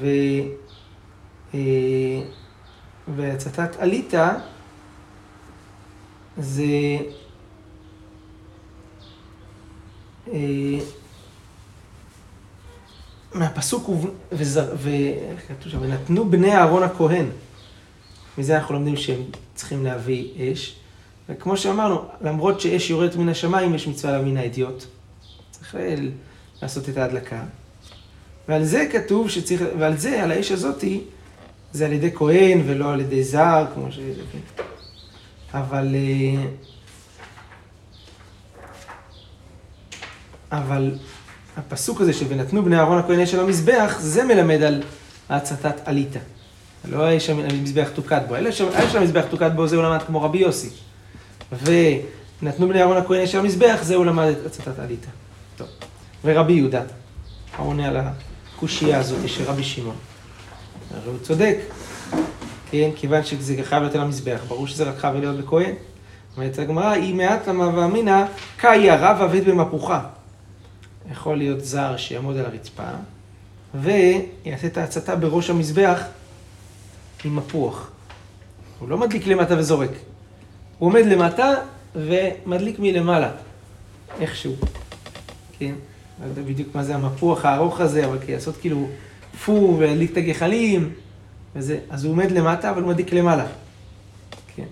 ו... 0.00 0.06
אה, 1.54 1.58
והצתת 3.16 3.76
עליתה 3.78 4.34
זה 6.38 6.64
אה, 10.32 10.78
מהפסוק 13.34 13.88
וב- 13.88 14.10
וזר- 14.32 14.76
כתוב 15.48 15.72
שם, 15.72 15.78
ונתנו 15.82 16.30
בני 16.30 16.56
אהרון 16.56 16.82
הכהן. 16.82 17.26
מזה 18.38 18.58
אנחנו 18.58 18.74
לומדים 18.74 18.96
שהם 18.96 19.22
צריכים 19.54 19.84
להביא 19.84 20.52
אש. 20.52 20.76
וכמו 21.28 21.56
שאמרנו, 21.56 22.04
למרות 22.20 22.60
שאש 22.60 22.90
יורדת 22.90 23.16
מן 23.16 23.28
השמיים, 23.28 23.74
יש 23.74 23.86
מצווה 23.86 24.12
לה 24.12 24.22
מן 24.22 24.36
האדיוט. 24.36 24.84
צריך 25.50 25.76
לעשות 26.62 26.88
את 26.88 26.96
ההדלקה. 26.96 27.42
ועל 28.48 28.64
זה 28.64 28.88
כתוב 28.92 29.30
שצריך, 29.30 29.62
ועל 29.78 29.96
זה, 29.96 30.22
על 30.22 30.30
האש 30.30 30.52
הזאתי, 30.52 31.00
זה 31.72 31.86
על 31.86 31.92
ידי 31.92 32.12
כהן 32.14 32.62
ולא 32.66 32.92
על 32.92 33.00
ידי 33.00 33.24
זר, 33.24 33.66
כמו 33.74 33.92
ש... 33.92 33.98
אבל... 35.54 35.94
אה, 35.94 36.44
אבל 40.52 40.94
הפסוק 41.56 42.00
הזה 42.00 42.12
של 42.12 42.26
ונתנו 42.28 42.64
בני 42.64 42.76
אהרון 42.76 42.98
הכהן 42.98 43.20
אש 43.20 43.34
על 43.34 43.40
המזבח, 43.40 43.96
זה 44.00 44.24
מלמד 44.24 44.62
על 44.62 44.82
הצתת 45.28 45.74
עליתה. 45.84 46.18
לא 46.84 47.04
האש 47.04 47.30
המזבח 47.30 47.88
תוקד 47.94 48.20
בו, 48.28 48.36
אלא 48.36 48.50
האש 48.74 48.94
המזבח 48.94 49.24
תוקד 49.30 49.50
בו, 49.56 49.66
זה 49.66 49.76
הוא 49.76 49.84
למד 49.84 50.02
כמו 50.02 50.22
רבי 50.22 50.38
יוסי. 50.38 50.68
ונתנו 51.52 52.68
בני 52.68 52.80
אהרון 52.80 52.96
הכהן 52.96 53.22
אש 53.22 53.34
על 53.34 53.40
המזבח, 53.40 53.78
זה 53.82 53.94
הוא 53.94 54.04
למד 54.04 54.26
את 54.26 54.46
הצתת 54.46 54.78
עליתה. 54.78 55.08
טוב. 55.56 55.68
ורבי 56.24 56.52
יהודה, 56.52 56.82
העונה 57.56 57.88
על 57.88 57.96
הקושייה 57.96 58.98
הזאת 58.98 59.28
של 59.28 59.44
רבי 59.44 59.64
שמעון. 59.64 59.96
הרי 60.94 61.10
הוא 61.10 61.18
צודק, 61.22 61.58
כן, 62.70 62.90
כיוון 62.96 63.24
שזה 63.24 63.56
חייב 63.62 63.82
להיות 63.82 63.94
על 63.94 64.00
המזבח, 64.00 64.40
ברור 64.48 64.66
שזה 64.66 64.84
רק 64.84 64.98
חייב 64.98 65.14
להיות 65.14 65.36
בכהן. 65.36 65.74
אומרת 66.36 66.58
הגמרא, 66.58 66.90
היא 66.90 67.14
מעט 67.14 67.48
למה 67.48 67.78
ואמינא, 67.78 68.24
קאי 68.56 68.90
הרב 68.90 69.22
עבד 69.22 69.44
במפוחה. 69.44 70.00
יכול 71.12 71.38
להיות 71.38 71.64
זר 71.64 71.96
שיעמוד 71.96 72.36
על 72.36 72.46
הרצפה, 72.46 72.82
ויעשה 73.74 74.66
את 74.66 74.78
ההצתה 74.78 75.16
בראש 75.16 75.50
המזבח 75.50 76.02
עם 77.24 77.36
מפוח. 77.36 77.90
הוא 78.78 78.88
לא 78.88 78.98
מדליק 78.98 79.26
למטה 79.26 79.58
וזורק. 79.58 79.90
הוא 80.82 80.88
עומד 80.88 81.06
למטה 81.06 81.54
ומדליק 81.96 82.78
מלמעלה, 82.78 83.30
איכשהו. 84.20 84.54
כן? 85.58 85.74
לא 86.22 86.28
יודע 86.28 86.42
בדיוק 86.42 86.74
מה 86.74 86.84
זה 86.84 86.94
המפוח 86.94 87.44
הארוך 87.44 87.80
הזה, 87.80 88.06
אבל 88.06 88.18
כי 88.26 88.32
לעשות 88.32 88.56
כאילו 88.56 88.88
פו 89.44 89.76
ולהדליק 89.78 90.12
את 90.12 90.16
הגחלים, 90.16 90.92
וזה, 91.56 91.78
אז 91.90 92.04
הוא 92.04 92.12
עומד 92.12 92.30
למטה, 92.30 92.70
אבל 92.70 92.82
הוא 92.82 92.88
מדליק 92.88 93.12
למעלה. 93.12 93.46
כן. 94.56 94.64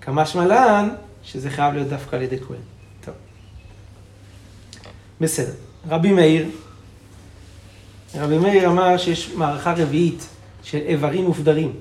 כמשמע 0.00 0.46
לן, 0.46 0.88
שזה 1.22 1.50
חייב 1.50 1.74
להיות 1.74 1.88
דווקא 1.88 2.16
על 2.16 2.22
ידי 2.22 2.38
כהן. 2.40 3.14
בסדר. 5.20 5.52
רבי 5.88 6.12
מאיר, 6.12 6.46
רבי 8.14 8.38
מאיר 8.38 8.68
אמר 8.68 8.96
שיש 8.96 9.30
מערכה 9.34 9.74
רביעית 9.76 10.26
של 10.62 10.78
איברים 10.78 11.24
מופדרים. 11.24 11.72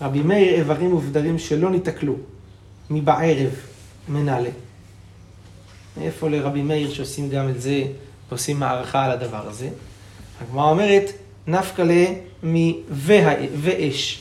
רבי 0.00 0.22
מאיר, 0.22 0.54
איברים 0.54 0.90
מופדרים 0.90 1.38
שלא 1.38 1.70
ניתקלו, 1.70 2.14
מבערב 2.90 3.50
מנהלה. 4.08 4.50
מאיפה 5.96 6.28
לרבי 6.28 6.62
מאיר 6.62 6.94
שעושים 6.94 7.30
גם 7.30 7.48
את 7.48 7.60
זה, 7.60 7.82
ועושים 8.28 8.60
מערכה 8.60 9.04
על 9.04 9.10
הדבר 9.10 9.48
הזה? 9.48 9.68
הגמרא 10.40 10.70
אומרת, 10.70 11.10
נפקא 11.46 11.82
לה 11.82 12.04
מ"ואש". 12.42 14.20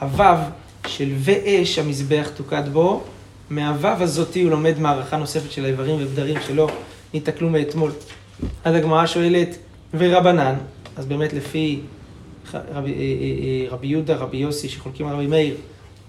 הוו 0.00 0.38
של 0.86 1.12
ואש 1.18 1.78
המזבח 1.78 2.28
תוקד 2.36 2.68
בו, 2.72 3.02
מהוו 3.50 3.88
הזאתי 3.88 4.42
הוא 4.42 4.50
לומד 4.50 4.78
מערכה 4.78 5.16
נוספת 5.16 5.50
של 5.52 5.64
האיברים 5.64 5.96
ובדרים 6.00 6.38
שלא 6.46 6.70
ניתקלו 7.14 7.50
מאתמול. 7.50 7.92
אז 8.64 8.74
הגמרא 8.74 9.06
שואלת, 9.06 9.56
ורבנן, 9.94 10.54
אז 10.96 11.06
באמת 11.06 11.32
לפי 11.32 11.80
רבי, 12.54 12.92
אה, 12.92 12.98
אה, 12.98 13.70
רבי 13.70 13.86
יהודה, 13.86 14.16
רבי 14.16 14.36
יוסי, 14.36 14.68
שחולקים 14.68 15.06
על 15.06 15.14
רבי 15.14 15.26
מאיר, 15.26 15.56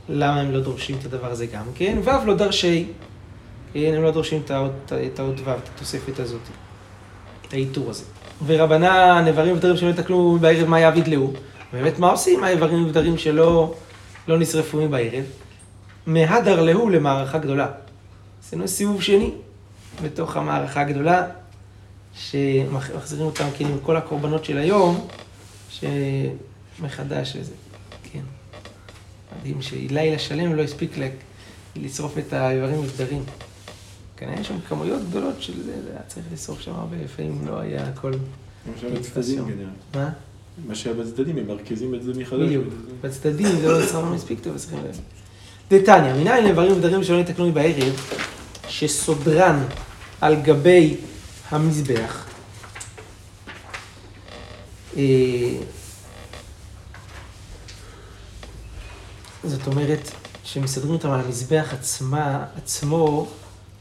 למה 0.10 0.42
הם 0.42 0.52
לא 0.52 0.60
דורשים 0.60 0.98
את 1.00 1.06
הדבר 1.06 1.32
הזה 1.32 1.46
גם 1.46 1.66
כן? 1.76 1.98
וו 2.04 2.26
לא 2.26 2.36
דרשי, 2.36 2.86
כן, 3.74 3.94
הם 3.96 4.04
לא 4.04 4.12
דורשים 4.12 4.42
את 4.46 4.52
האות- 4.52 4.92
וו, 5.46 5.52
את 5.54 5.70
התוספת 5.76 6.20
הזאת, 6.20 6.42
את 7.48 7.54
העיטור 7.54 7.90
הזה. 7.90 8.04
ורבנן, 8.46 9.24
איברים 9.28 9.54
ובדרים 9.54 9.78
שלא 9.78 9.90
ניתקלו 9.90 10.38
בערב, 10.42 10.68
מה 10.68 10.80
יעביד 10.80 11.08
להו? 11.08 11.34
באמת, 11.74 12.00
מה 12.00 12.10
עושים 12.12 12.44
האיברים 12.44 12.86
ובדרים 12.86 13.18
שלא 13.18 13.74
לא 14.28 14.40
נשרפו 14.40 14.78
מבערב? 14.78 15.24
מהדר 16.06 16.62
להו 16.62 16.90
למערכה 16.90 17.38
גדולה. 17.38 17.68
עשינו 18.44 18.68
סיבוב 18.68 19.02
שני 19.02 19.32
בתוך 20.04 20.38
המערכה 20.38 20.82
הגדולה, 20.82 21.24
שמחזירים 22.16 23.26
אותם 23.26 23.46
כאילו 23.58 23.76
כל 23.84 23.96
הקורבנות 23.98 24.46
של 24.46 24.58
היום, 24.58 25.08
שמחדש 25.70 27.36
וזה, 27.40 27.52
כן. 28.14 28.20
מדהים 29.40 29.62
שלילה 29.62 30.20
שלם 30.20 30.56
לא 30.56 30.62
הספיק 30.62 30.98
לה- 30.98 31.08
לשרוף 31.76 32.18
את 32.18 32.34
האיברים 32.34 32.80
ובדרים. 32.80 33.24
כנראה 34.18 34.40
יש 34.40 34.48
שם 34.48 34.56
כמויות 34.70 35.02
גדולות 35.10 35.42
של 35.42 35.64
זה, 35.64 35.82
זה 35.84 35.90
היה 35.92 36.02
צריך 36.08 36.26
לשרוף 36.34 36.62
שם 36.62 36.72
הרבה, 36.76 36.96
לפעמים 37.04 37.48
לא 37.48 37.60
היה 37.60 37.88
הכל... 37.88 38.12
מה 38.66 38.74
שהיה 38.82 38.94
בצדדים 39.00 39.46
כנראה. 39.46 40.10
מה? 40.68 40.76
שהיה 40.76 40.96
בצדדים, 40.96 41.38
הם 41.38 41.48
מרכזים 41.48 41.96
את 41.96 42.04
זה 42.04 42.12
מחדש. 42.14 42.40
בדיוק. 42.40 42.66
בצדדים 43.02 43.48
זה 43.48 43.68
לא 43.68 43.84
נשרף 43.86 44.04
מספיק 44.14 44.40
טוב, 44.44 44.54
אז 44.56 44.62
צריכים 44.62 44.80
לב. 44.80 45.00
דתניא, 45.72 46.14
מנין 46.14 46.46
איברים 46.46 46.72
ודרים 46.78 47.04
שלא 47.04 47.18
ניתקנו 47.18 47.52
בערב, 47.52 48.02
שסודרן 48.68 49.64
על 50.22 50.36
גבי 50.42 50.96
המזבח. 51.50 52.26
אה, 54.98 55.04
זאת 59.44 59.68
אומרת, 59.68 60.12
שמסדרים 60.44 60.94
אותם 60.94 61.12
על 61.12 61.20
המזבח 61.20 61.74
עצמה, 61.74 62.46
עצמו, 62.58 63.28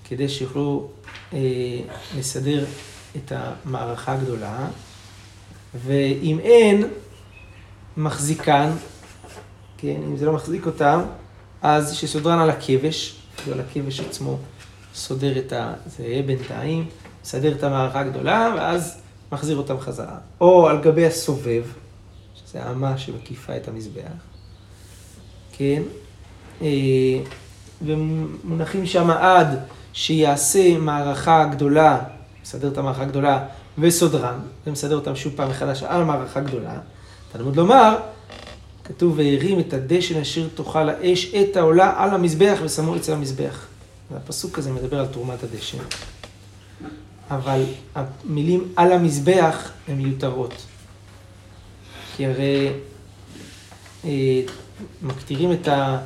כדי 0.05 0.29
שיוכלו 0.29 0.88
אה, 1.33 1.38
לסדר 2.19 2.65
את 3.17 3.33
המערכה 3.33 4.12
הגדולה, 4.12 4.69
ואם 5.75 6.38
אין 6.43 6.85
מחזיקן, 7.97 8.71
כן, 9.79 10.00
אם 10.07 10.17
זה 10.17 10.27
לא 10.27 10.33
מחזיק 10.33 10.67
אותם, 10.67 11.03
אז 11.62 11.95
שסודרן 11.95 12.38
על 12.38 12.50
הכבש, 12.50 13.17
אפילו 13.37 13.57
על 13.57 13.61
הכבש 13.61 14.00
עצמו 14.00 14.38
סודר 14.95 15.38
את 15.38 15.53
ה... 15.53 15.75
זה 15.87 16.03
יהיה 16.05 16.23
בינתיים, 16.23 16.87
מסדר 17.23 17.53
את 17.53 17.62
המערכה 17.62 18.00
הגדולה, 18.00 18.55
ואז 18.57 19.00
מחזיר 19.32 19.56
אותם 19.56 19.80
חזרה. 19.80 20.18
או 20.40 20.68
על 20.68 20.80
גבי 20.80 21.06
הסובב, 21.06 21.62
שזה 22.35 22.62
האמה 22.62 22.99
שמקיפה 22.99 23.56
את 23.56 23.68
המזבח, 23.68 24.02
כן? 25.52 25.82
אה, 26.62 26.68
ומונחים 27.82 28.87
שם 28.87 29.11
עד 29.11 29.58
שיעשה 29.92 30.78
מערכה 30.78 31.44
גדולה, 31.44 31.99
מסדר 32.42 32.68
את 32.68 32.78
המערכה 32.78 33.02
הגדולה, 33.02 33.47
וסודרן, 33.78 34.38
ומסדר 34.66 34.97
אותם 34.97 35.16
שוב 35.16 35.32
פעם 35.37 35.50
מחדש 35.50 35.82
על 35.82 36.04
מערכה 36.04 36.40
גדולה. 36.40 36.78
תלמוד 37.32 37.56
לומר, 37.56 37.97
כתוב, 38.85 39.18
והרים 39.18 39.61
את 39.61 39.73
הדשן 39.73 40.20
אשר 40.20 40.49
תאכל 40.54 40.88
האש 40.88 41.35
את 41.35 41.56
העולה 41.56 41.94
על 41.97 42.11
המזבח 42.11 42.58
ושמו 42.62 42.97
אצל 42.97 43.12
המזבח. 43.12 43.66
והפסוק 44.12 44.58
הזה 44.58 44.73
מדבר 44.73 45.00
על 45.00 45.06
תרומת 45.06 45.42
הדשן. 45.42 45.78
אבל 47.30 47.62
המילים 47.94 48.68
על 48.76 48.92
המזבח 48.92 49.70
הן 49.88 49.97
מיותרות. 49.97 50.66
כי 52.16 52.26
הרי 52.26 52.73
אה, 54.04 54.40
מקטירים 55.02 55.52
את, 55.52 55.68
ה, 55.68 55.99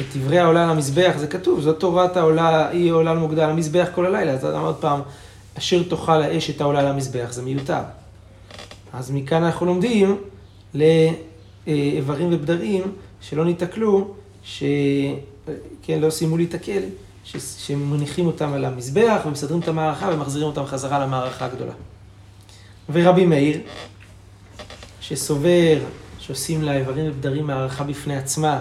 את 0.00 0.16
דברי 0.16 0.38
העולה 0.38 0.64
על 0.64 0.70
המזבח, 0.70 1.12
זה 1.16 1.26
כתוב, 1.26 1.60
זאת 1.60 1.80
תורת 1.80 2.16
העולה, 2.16 2.68
היא 2.68 2.92
עולה 2.92 3.10
על 3.10 3.18
מוקדה 3.18 3.44
על 3.44 3.50
המזבח 3.50 3.88
כל 3.94 4.06
הלילה. 4.06 4.32
אז 4.32 4.44
אמר 4.44 4.66
עוד 4.66 4.76
פעם, 4.76 5.00
אשר 5.58 5.82
תאכל 5.82 6.22
האש 6.22 6.50
את 6.50 6.60
העולה 6.60 6.80
על 6.80 6.86
המזבח, 6.86 7.28
זה 7.32 7.42
מיותר. 7.42 7.80
אז 8.92 9.10
מכאן 9.10 9.42
אנחנו 9.42 9.66
לומדים 9.66 10.16
לאיברים 10.74 12.28
ובדרים 12.32 12.82
שלא 13.20 13.44
ניתקלו, 13.44 14.14
שכן, 14.44 16.00
לא 16.00 16.10
סיימו 16.10 16.36
להיתקל, 17.32 17.58
שמניחים 17.58 18.26
אותם 18.26 18.52
על 18.52 18.64
המזבח 18.64 19.20
ומסדרים 19.26 19.60
את 19.60 19.68
המערכה 19.68 20.10
ומחזירים 20.12 20.46
אותם 20.46 20.66
חזרה 20.66 20.98
למערכה 20.98 21.44
הגדולה. 21.44 21.72
ורבי 22.92 23.26
מאיר, 23.26 23.60
שסובר 25.00 25.78
שעושים 26.18 26.62
לאיברים 26.62 27.10
ובדרים 27.10 27.46
מערכה 27.46 27.84
בפני 27.84 28.16
עצמה, 28.16 28.58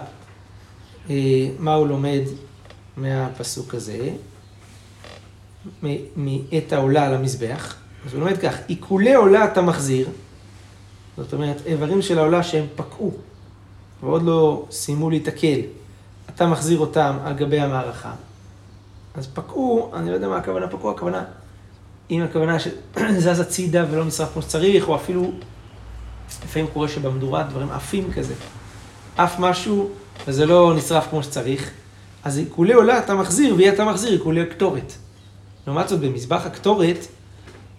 אה, 1.10 1.16
מה 1.60 1.74
הוא 1.74 1.88
לומד 1.88 2.22
מהפסוק 2.98 3.76
הזה? 3.76 4.10
מאת 6.18 6.74
העולה 6.74 7.06
על 7.06 7.14
המזבח. 7.14 7.76
אז 8.06 8.14
הוא 8.14 8.20
לומד 8.20 8.38
כך, 8.38 8.56
עיקולי 8.68 9.14
עולה 9.14 9.46
אתה 9.46 9.62
מחזיר, 9.62 10.10
זאת 11.18 11.34
אומרת, 11.34 11.62
איברים 11.66 12.02
של 12.02 12.20
העולה 12.20 12.44
שהם 12.44 12.66
פקעו 12.76 13.12
ועוד 14.04 14.24
לא 14.24 14.66
סיימו 14.72 15.10
להתקל, 15.10 15.60
אתה 16.30 16.48
מחזיר 16.48 16.80
אותם 16.80 17.18
על 17.24 17.34
גבי 17.34 17.60
המערכה. 17.60 18.14
אז 19.18 19.28
פקעו, 19.34 19.92
אני 19.94 20.10
לא 20.10 20.16
יודע 20.16 20.28
מה 20.28 20.38
הכוונה 20.38 20.68
פקעו, 20.68 20.92
הכוונה, 20.92 21.24
אם 22.12 22.24
הכוונה 22.24 22.58
שזז 22.60 23.40
הצידה 23.48 23.86
ולא 23.92 24.06
נשרף 24.06 24.34
כמו 24.34 24.42
שצריך, 24.42 24.88
או 24.88 24.96
אפילו, 24.96 25.32
לפעמים 26.44 26.68
קורה 26.74 26.88
שבמדורה 26.88 27.44
דברים 27.44 27.72
עפים 27.72 28.12
כזה. 28.14 28.34
עף 29.18 29.40
משהו 29.40 29.90
וזה 30.28 30.46
לא 30.46 30.74
נשרף 30.76 31.08
כמו 31.10 31.24
שצריך, 31.24 31.72
אז 32.24 32.38
עיקולי 32.38 32.74
עולה 32.74 33.00
אתה 33.00 33.16
מחזיר, 33.16 33.56
ויהיה 33.56 33.74
אתה 33.74 33.86
מחזיר 33.86 34.12
עיקולי 34.12 34.46
קטורת. 34.46 34.94
לעומת 35.68 35.90
זאת, 35.90 36.00
במזבח 36.00 36.46
הקטורת, 36.46 37.08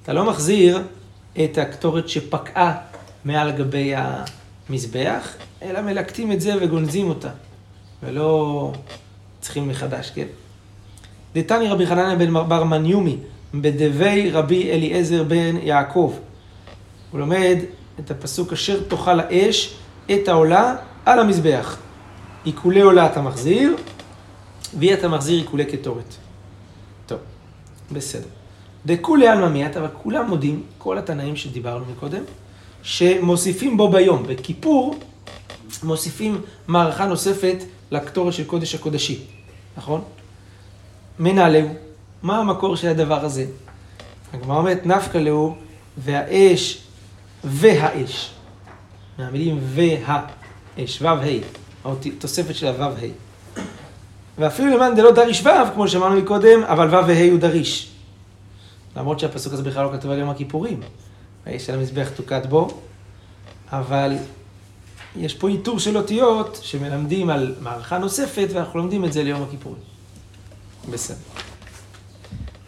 אתה 0.02 0.12
לא 0.12 0.24
מחזיר 0.24 0.82
את 1.44 1.58
הקטורת 1.58 2.08
שפקעה 2.08 2.76
מעל 3.24 3.50
גבי 3.50 3.94
המזבח, 3.96 5.34
אלא 5.62 5.80
מלקטים 5.80 6.32
את 6.32 6.40
זה 6.40 6.54
וגונזים 6.60 7.08
אותה, 7.08 7.30
ולא 8.02 8.72
צריכים 9.40 9.68
מחדש, 9.68 10.10
כן? 10.10 10.26
דתני 11.34 11.68
רבי 11.68 11.86
חנניה 11.86 12.16
בן 12.16 12.48
בר 12.48 12.64
מניומי, 12.64 13.16
בדבי 13.54 14.30
רבי 14.30 14.70
אליעזר 14.70 15.22
בן 15.22 15.56
יעקב. 15.62 16.14
הוא 17.10 17.20
לומד 17.20 17.58
את 18.00 18.10
הפסוק 18.10 18.52
אשר 18.52 18.82
תאכל 18.88 19.20
האש 19.20 19.74
את 20.10 20.28
העולה 20.28 20.76
על 21.06 21.20
המזבח. 21.20 21.76
עיקולי 22.44 22.80
עולה 22.80 23.06
אתה 23.06 23.20
מחזיר, 23.20 23.76
ואי 24.78 24.94
אתה 24.94 25.08
מחזיר 25.08 25.38
עיקולי 25.38 25.64
קטורת. 25.64 26.14
טוב, 27.06 27.18
בסדר. 27.92 28.28
דכולי 28.86 29.28
עלמא 29.28 29.48
מיית, 29.48 29.76
אבל 29.76 29.88
כולם 30.02 30.28
מודים, 30.28 30.62
כל 30.78 30.98
התנאים 30.98 31.36
שדיברנו 31.36 31.84
מקודם, 31.92 32.22
שמוסיפים 32.82 33.76
בו 33.76 33.88
ביום. 33.88 34.22
בכיפור 34.26 34.98
מוסיפים 35.82 36.40
מערכה 36.68 37.06
נוספת 37.06 37.56
לקטורת 37.90 38.32
של 38.32 38.44
קודש 38.44 38.74
הקודשי, 38.74 39.18
נכון? 39.76 40.00
מנהלהו, 41.18 41.68
מה 42.22 42.38
המקור 42.38 42.76
של 42.76 42.88
הדבר 42.88 43.24
הזה? 43.24 43.46
הגמרא 44.32 44.56
אומרת, 44.58 44.86
נפקא 44.86 45.18
להו, 45.18 45.56
והאש 45.98 46.82
והאש. 47.44 48.30
מהמילים 49.18 49.58
והאש, 49.62 51.02
ו"ה, 51.02 51.20
התוספת 51.84 52.54
של 52.54 52.66
הו"ה. 52.66 53.06
ואפילו 54.38 54.76
למען 54.76 54.96
דלא 54.96 55.10
דריש 55.10 55.46
ו', 55.46 55.74
כמו 55.74 55.88
שאמרנו 55.88 56.16
מקודם, 56.20 56.62
אבל 56.62 56.94
ו' 56.94 57.06
וה' 57.06 57.30
הוא 57.30 57.38
דריש. 57.38 57.90
למרות 58.96 59.20
שהפסוק 59.20 59.52
הזה 59.52 59.62
בכלל 59.62 59.84
לא 59.84 59.92
כתוב 59.92 60.10
על 60.10 60.18
יום 60.18 60.28
הכיפורים. 60.30 60.80
האש 61.46 61.66
של 61.66 61.74
המזבח 61.74 62.08
תוקד 62.16 62.46
בו, 62.46 62.68
אבל 63.72 64.16
יש 65.16 65.34
פה 65.34 65.48
איתור 65.48 65.78
של 65.78 65.96
אותיות 65.96 66.58
שמלמדים 66.62 67.30
על 67.30 67.54
מערכה 67.60 67.98
נוספת, 67.98 68.48
ואנחנו 68.52 68.78
לומדים 68.78 69.04
את 69.04 69.12
זה 69.12 69.22
ליום 69.22 69.42
הכיפורים. 69.42 69.97
בסדר. 70.90 71.16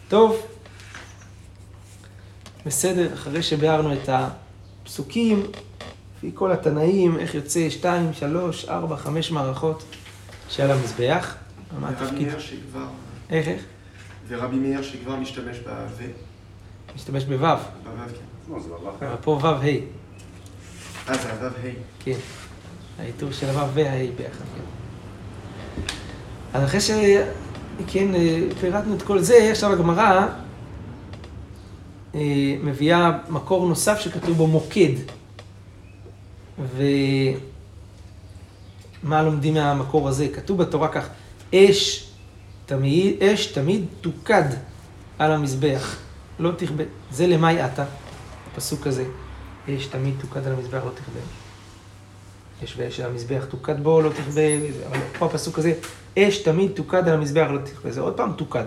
טוב, 0.09 0.47
בסדר, 2.65 3.13
אחרי 3.13 3.43
שביארנו 3.43 3.93
את 3.93 4.09
הפסוקים, 4.09 5.43
לפי 6.17 6.31
כל 6.33 6.51
התנאים, 6.51 7.19
איך 7.19 7.35
יוצא 7.35 7.69
שתיים, 7.69 8.13
שלוש, 8.13 8.65
ארבע, 8.65 8.95
חמש 8.95 9.31
מערכות 9.31 9.83
שעל 10.49 10.71
המזבח. 10.71 11.35
מה 11.79 11.89
התפקיד? 11.89 12.27
שכבר... 12.39 12.85
איך, 13.29 13.47
איך? 13.47 13.61
ורבי 14.27 14.55
מאיר 14.55 14.81
שכבר 14.81 15.15
משתמש 15.15 15.57
בו'. 15.57 16.05
משתמש 16.95 17.23
בו'. 17.23 17.37
בו', 17.37 18.91
כן. 18.99 19.05
לא. 19.05 19.15
פה 19.21 19.39
ו' 19.41 19.47
ה'. 19.47 19.65
אה, 21.09 21.17
זה 21.17 21.31
הו' 21.31 21.47
ה'. 21.47 21.71
כן. 21.99 22.17
העיטור 22.99 23.31
של 23.31 23.49
הו' 23.49 23.73
וה' 23.73 24.05
ביחד, 24.15 24.45
כן. 24.55 24.63
אז 26.53 26.63
אחרי 26.63 26.81
ש... 26.81 26.91
כן, 27.87 28.15
אה, 28.15 28.39
פירטנו 28.61 28.95
את 28.95 29.01
כל 29.01 29.19
זה, 29.19 29.47
עכשיו 29.51 29.73
הגמרא 29.73 30.27
אה, 32.15 32.55
מביאה 32.63 33.11
מקור 33.29 33.67
נוסף 33.67 33.99
שכתוב 33.99 34.37
בו 34.37 34.47
מוקד. 34.47 34.91
ומה 39.03 39.23
לומדים 39.23 39.53
מהמקור 39.53 40.09
הזה? 40.09 40.27
כתוב 40.33 40.57
בתורה 40.57 40.87
כך, 40.87 41.07
אש 41.55 42.11
תמיד, 42.65 43.23
אש 43.23 43.45
תמיד 43.45 43.85
תוקד 44.01 44.43
על 45.19 45.31
המזבח, 45.31 45.97
לא 46.39 46.51
תכבה. 46.57 46.83
זה 47.11 47.27
למאי 47.27 47.61
עתה, 47.61 47.85
הפסוק 48.51 48.87
הזה, 48.87 49.05
אש 49.69 49.85
תמיד 49.85 50.13
תוקד 50.21 50.47
על 50.47 50.53
המזבח, 50.53 50.83
לא 50.85 50.91
תכבה. 50.95 51.40
אש 52.63 52.73
ואש 52.77 52.99
על 52.99 53.11
המזבח 53.11 53.45
תוקד 53.49 53.83
בו, 53.83 54.01
לא 54.01 54.09
תכבה, 54.09 54.41
אבל 54.89 54.99
פה 55.19 55.25
הפסוק 55.25 55.59
הזה, 55.59 55.73
אש 56.19 56.37
תמיד 56.37 56.71
תוקד 56.71 57.07
על 57.07 57.13
המזבח, 57.13 57.47
לא 57.51 57.59
תכבה. 57.59 57.91
זה 57.91 58.01
עוד 58.01 58.13
פעם 58.13 58.31
תוקד. 58.35 58.63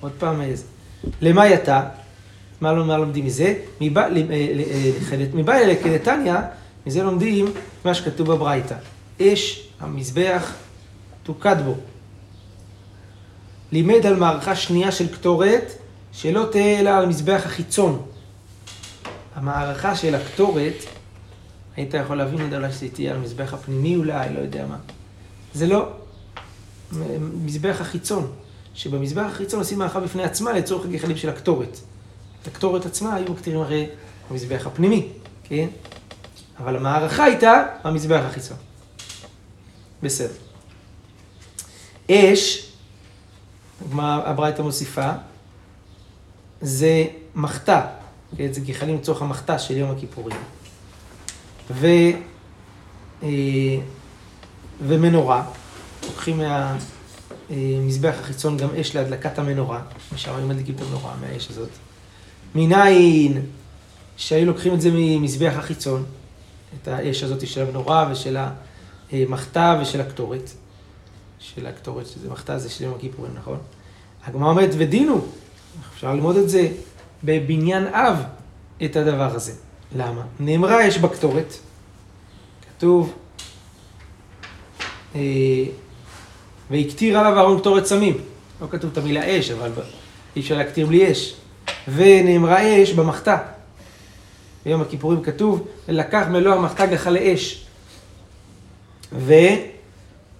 עוד 0.00 0.12
פעם 0.18 0.40
איזה. 0.40 0.64
למאי 1.20 1.54
עתה, 1.54 1.88
מה 2.60 2.72
לומדים 2.72 3.26
מזה? 3.26 3.54
מבא 3.80 5.54
אלה 5.54 5.74
כדתניא, 5.82 6.34
מזה 6.86 7.02
לומדים 7.02 7.52
מה 7.84 7.94
שכתוב 7.94 8.32
בברייתא. 8.32 8.74
אש 9.22 9.68
המזבח 9.80 10.52
תוקד 11.22 11.56
בו. 11.64 11.74
לימד 13.72 14.06
על 14.06 14.16
מערכה 14.16 14.56
שנייה 14.56 14.92
של 14.92 15.14
קטורת, 15.14 15.72
שלא 16.12 16.48
תהיה 16.52 16.80
אלא 16.80 16.90
על 16.90 17.06
מזבח 17.06 17.42
החיצון. 17.44 18.02
המערכה 19.34 19.96
של 19.96 20.14
הקטורת, 20.14 20.74
היית 21.76 21.94
יכול 21.94 22.16
להבין 22.16 22.44
את 22.44 22.50
זה 22.50 22.56
אולי 22.56 22.72
שזה 22.72 22.88
תהיה 22.88 23.10
על 23.10 23.16
המזבח 23.16 23.54
הפנימי 23.54 23.96
אולי, 23.96 24.34
לא 24.34 24.38
יודע 24.38 24.66
מה. 24.66 24.76
זה 25.54 25.66
לא. 25.66 25.88
מזבח 27.44 27.76
החיצון, 27.80 28.32
שבמזבח 28.74 29.24
החיצון 29.28 29.58
עושים 29.58 29.78
מערכה 29.78 30.00
בפני 30.00 30.22
עצמה 30.22 30.52
לצורך 30.52 30.84
הגחלים 30.84 31.16
של 31.16 31.28
הקטורת. 31.28 31.78
את 32.42 32.46
הקטורת 32.46 32.86
עצמה 32.86 33.14
היו 33.14 33.32
מקטירים 33.32 33.60
הרי 33.60 33.86
במזבח 34.30 34.66
הפנימי, 34.66 35.08
כן? 35.44 35.68
אבל 36.58 36.76
המערכה 36.76 37.24
הייתה 37.24 37.64
במזבח 37.84 38.20
החיצון. 38.26 38.56
בסדר. 40.02 40.34
אש, 42.10 42.72
מה 43.92 44.14
הברייתא 44.24 44.62
מוסיפה, 44.62 45.12
זה 46.60 47.04
מחטא, 47.34 47.86
כן? 48.36 48.52
זה 48.52 48.60
גחלים 48.60 48.96
לצורך 48.96 49.22
המחטא 49.22 49.58
של 49.58 49.76
יום 49.76 49.90
הכיפורים. 49.90 50.36
ו... 51.72 51.86
אה, 53.22 53.28
ומנורה, 54.86 55.44
לוקחים 56.06 56.40
מהמזבח 57.50 58.14
החיצון 58.20 58.56
גם 58.56 58.68
אש 58.80 58.96
להדלקת 58.96 59.38
המנורה, 59.38 59.80
משם 60.14 60.36
היו 60.36 60.46
מדליקים 60.46 60.74
את 60.74 60.80
המנורה 60.80 61.14
מהאש 61.20 61.48
הזאת. 61.50 61.68
מניין 62.54 63.42
שהיו 64.16 64.46
לוקחים 64.46 64.74
את 64.74 64.80
זה 64.80 64.90
ממזבח 64.92 65.52
החיצון, 65.56 66.04
את 66.82 66.88
האש 66.88 67.22
הזאת 67.22 67.46
של 67.46 67.62
המנורה 67.62 68.08
ושל 68.12 68.36
המחתה 69.12 69.78
ושל 69.82 70.00
הקטורת. 70.00 70.50
של 71.42 71.66
הקטורת, 71.66 72.06
שזה 72.06 72.30
מחתה 72.30 72.58
זה 72.58 72.70
של 72.70 72.84
יום 72.84 72.94
הכיפורים, 72.94 73.32
נכון? 73.34 73.58
הגמרא 74.24 74.50
אומרת, 74.50 74.70
ודינו, 74.78 75.24
אפשר 75.94 76.14
ללמוד 76.14 76.36
את 76.36 76.50
זה 76.50 76.68
בבניין 77.24 77.86
אב, 77.86 78.22
את 78.84 78.96
הדבר 78.96 79.34
הזה. 79.34 79.52
למה? 79.96 80.22
נאמרה 80.40 80.88
אש 80.88 80.98
בקטורת, 80.98 81.54
כתוב, 82.76 83.12
אה, 85.14 85.20
והקטיר 86.70 87.18
עליו 87.18 87.38
אהרון 87.38 87.60
קטורת 87.60 87.86
סמים. 87.86 88.18
לא 88.60 88.66
כתוב 88.70 88.90
את 88.92 88.98
המילה 88.98 89.38
אש, 89.38 89.50
אבל 89.50 89.70
אי 90.36 90.40
אפשר 90.40 90.56
להקטיר 90.56 90.86
בלי 90.86 91.12
אש. 91.12 91.34
ונאמרה 91.88 92.82
אש 92.82 92.92
במחתה. 92.92 93.38
ביום 94.64 94.80
הכיפורים 94.80 95.22
כתוב, 95.22 95.66
ולקח 95.88 96.26
מלוא 96.30 96.54
המחתה 96.54 96.86
גחלי 96.86 97.34
אש. 97.34 97.66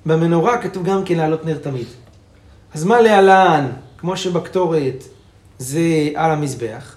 ובמנורה 0.06 0.62
כתוב 0.62 0.84
גם 0.84 1.04
כן 1.04 1.16
לעלות 1.16 1.44
נר 1.44 1.58
תמיד. 1.58 1.86
אז 2.74 2.84
מה 2.84 3.00
להלן, 3.00 3.70
כמו 3.98 4.16
שבקטורת 4.16 5.04
זה 5.58 6.10
על 6.14 6.30
המזבח 6.30 6.96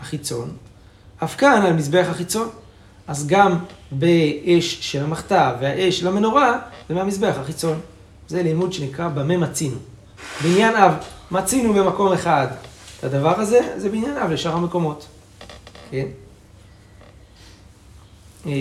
החיצון, 0.00 0.50
אף 1.24 1.36
כאן 1.36 1.62
על 1.66 1.72
מזבח 1.72 2.06
החיצון. 2.10 2.48
אז 3.06 3.26
גם 3.26 3.58
באש 3.92 4.78
של 4.80 5.04
המחתה 5.04 5.54
והאש 5.60 5.98
של 5.98 6.08
המנורה 6.08 6.58
זה 6.88 6.94
מהמזבח 6.94 7.34
החיצון. 7.40 7.80
זה 8.28 8.42
לימוד 8.42 8.72
שנקרא 8.72 9.08
במה 9.08 9.36
מצינו. 9.36 9.76
בעניין 10.42 10.76
אב, 10.76 10.94
מצינו 11.30 11.74
במקום 11.74 12.12
אחד 12.12 12.46
את 12.98 13.04
הדבר 13.04 13.40
הזה, 13.40 13.60
זה 13.76 13.88
בעניין 13.88 14.16
אב 14.16 14.30
לשאר 14.30 14.52
המקומות. 14.52 15.06
כן? 15.90 16.06
אה, 18.46 18.52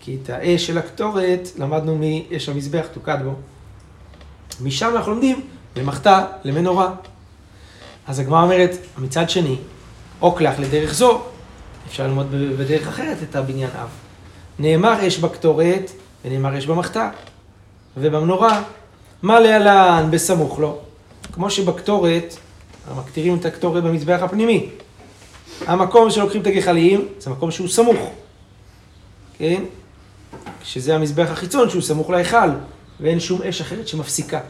כי 0.00 0.18
את 0.22 0.30
האש 0.30 0.66
של 0.66 0.78
הקטורת 0.78 1.48
למדנו 1.56 1.98
מאש 1.98 2.48
המזבח, 2.48 2.86
תוקד 2.92 3.18
בו. 3.24 3.34
משם 4.60 4.92
אנחנו 4.96 5.12
לומדים 5.12 5.40
למחתה, 5.76 6.26
למנורה. 6.44 6.94
אז 8.06 8.18
הגמרא 8.18 8.42
אומרת, 8.42 8.70
מצד 8.98 9.30
שני, 9.30 9.56
אוקלח 10.22 10.58
לדרך 10.58 10.94
זו, 10.94 11.22
אפשר 11.88 12.06
ללמוד 12.06 12.26
בדרך 12.58 12.88
אחרת 12.88 13.16
את 13.22 13.36
הבניין 13.36 13.70
אב. 13.70 13.88
נאמר 14.58 15.06
אש 15.06 15.18
בקטורת 15.18 15.90
ונאמר 16.24 16.58
אש 16.58 16.66
במחתה. 16.66 17.10
ובמנורה, 17.96 18.62
מה 19.22 19.40
להלן 19.40 20.08
בסמוך 20.10 20.58
לו? 20.58 20.78
כמו 21.32 21.50
שבקטורת, 21.50 22.36
מקטירים 22.96 23.36
את 23.36 23.44
הקטורת 23.44 23.84
במזבח 23.84 24.18
הפנימי. 24.22 24.68
המקום 25.66 26.10
שלוקחים 26.10 26.42
את 26.42 26.46
הגחלים, 26.46 27.08
זה 27.18 27.30
מקום 27.30 27.50
שהוא 27.50 27.68
סמוך. 27.68 28.10
כן? 29.38 29.62
שזה 30.62 30.94
המזבח 30.94 31.28
החיצון 31.30 31.70
שהוא 31.70 31.82
סמוך 31.82 32.10
להיכל, 32.10 32.50
ואין 33.00 33.20
שום 33.20 33.42
אש 33.42 33.60
אחרת 33.60 33.88
שמפסיקה. 33.88 34.40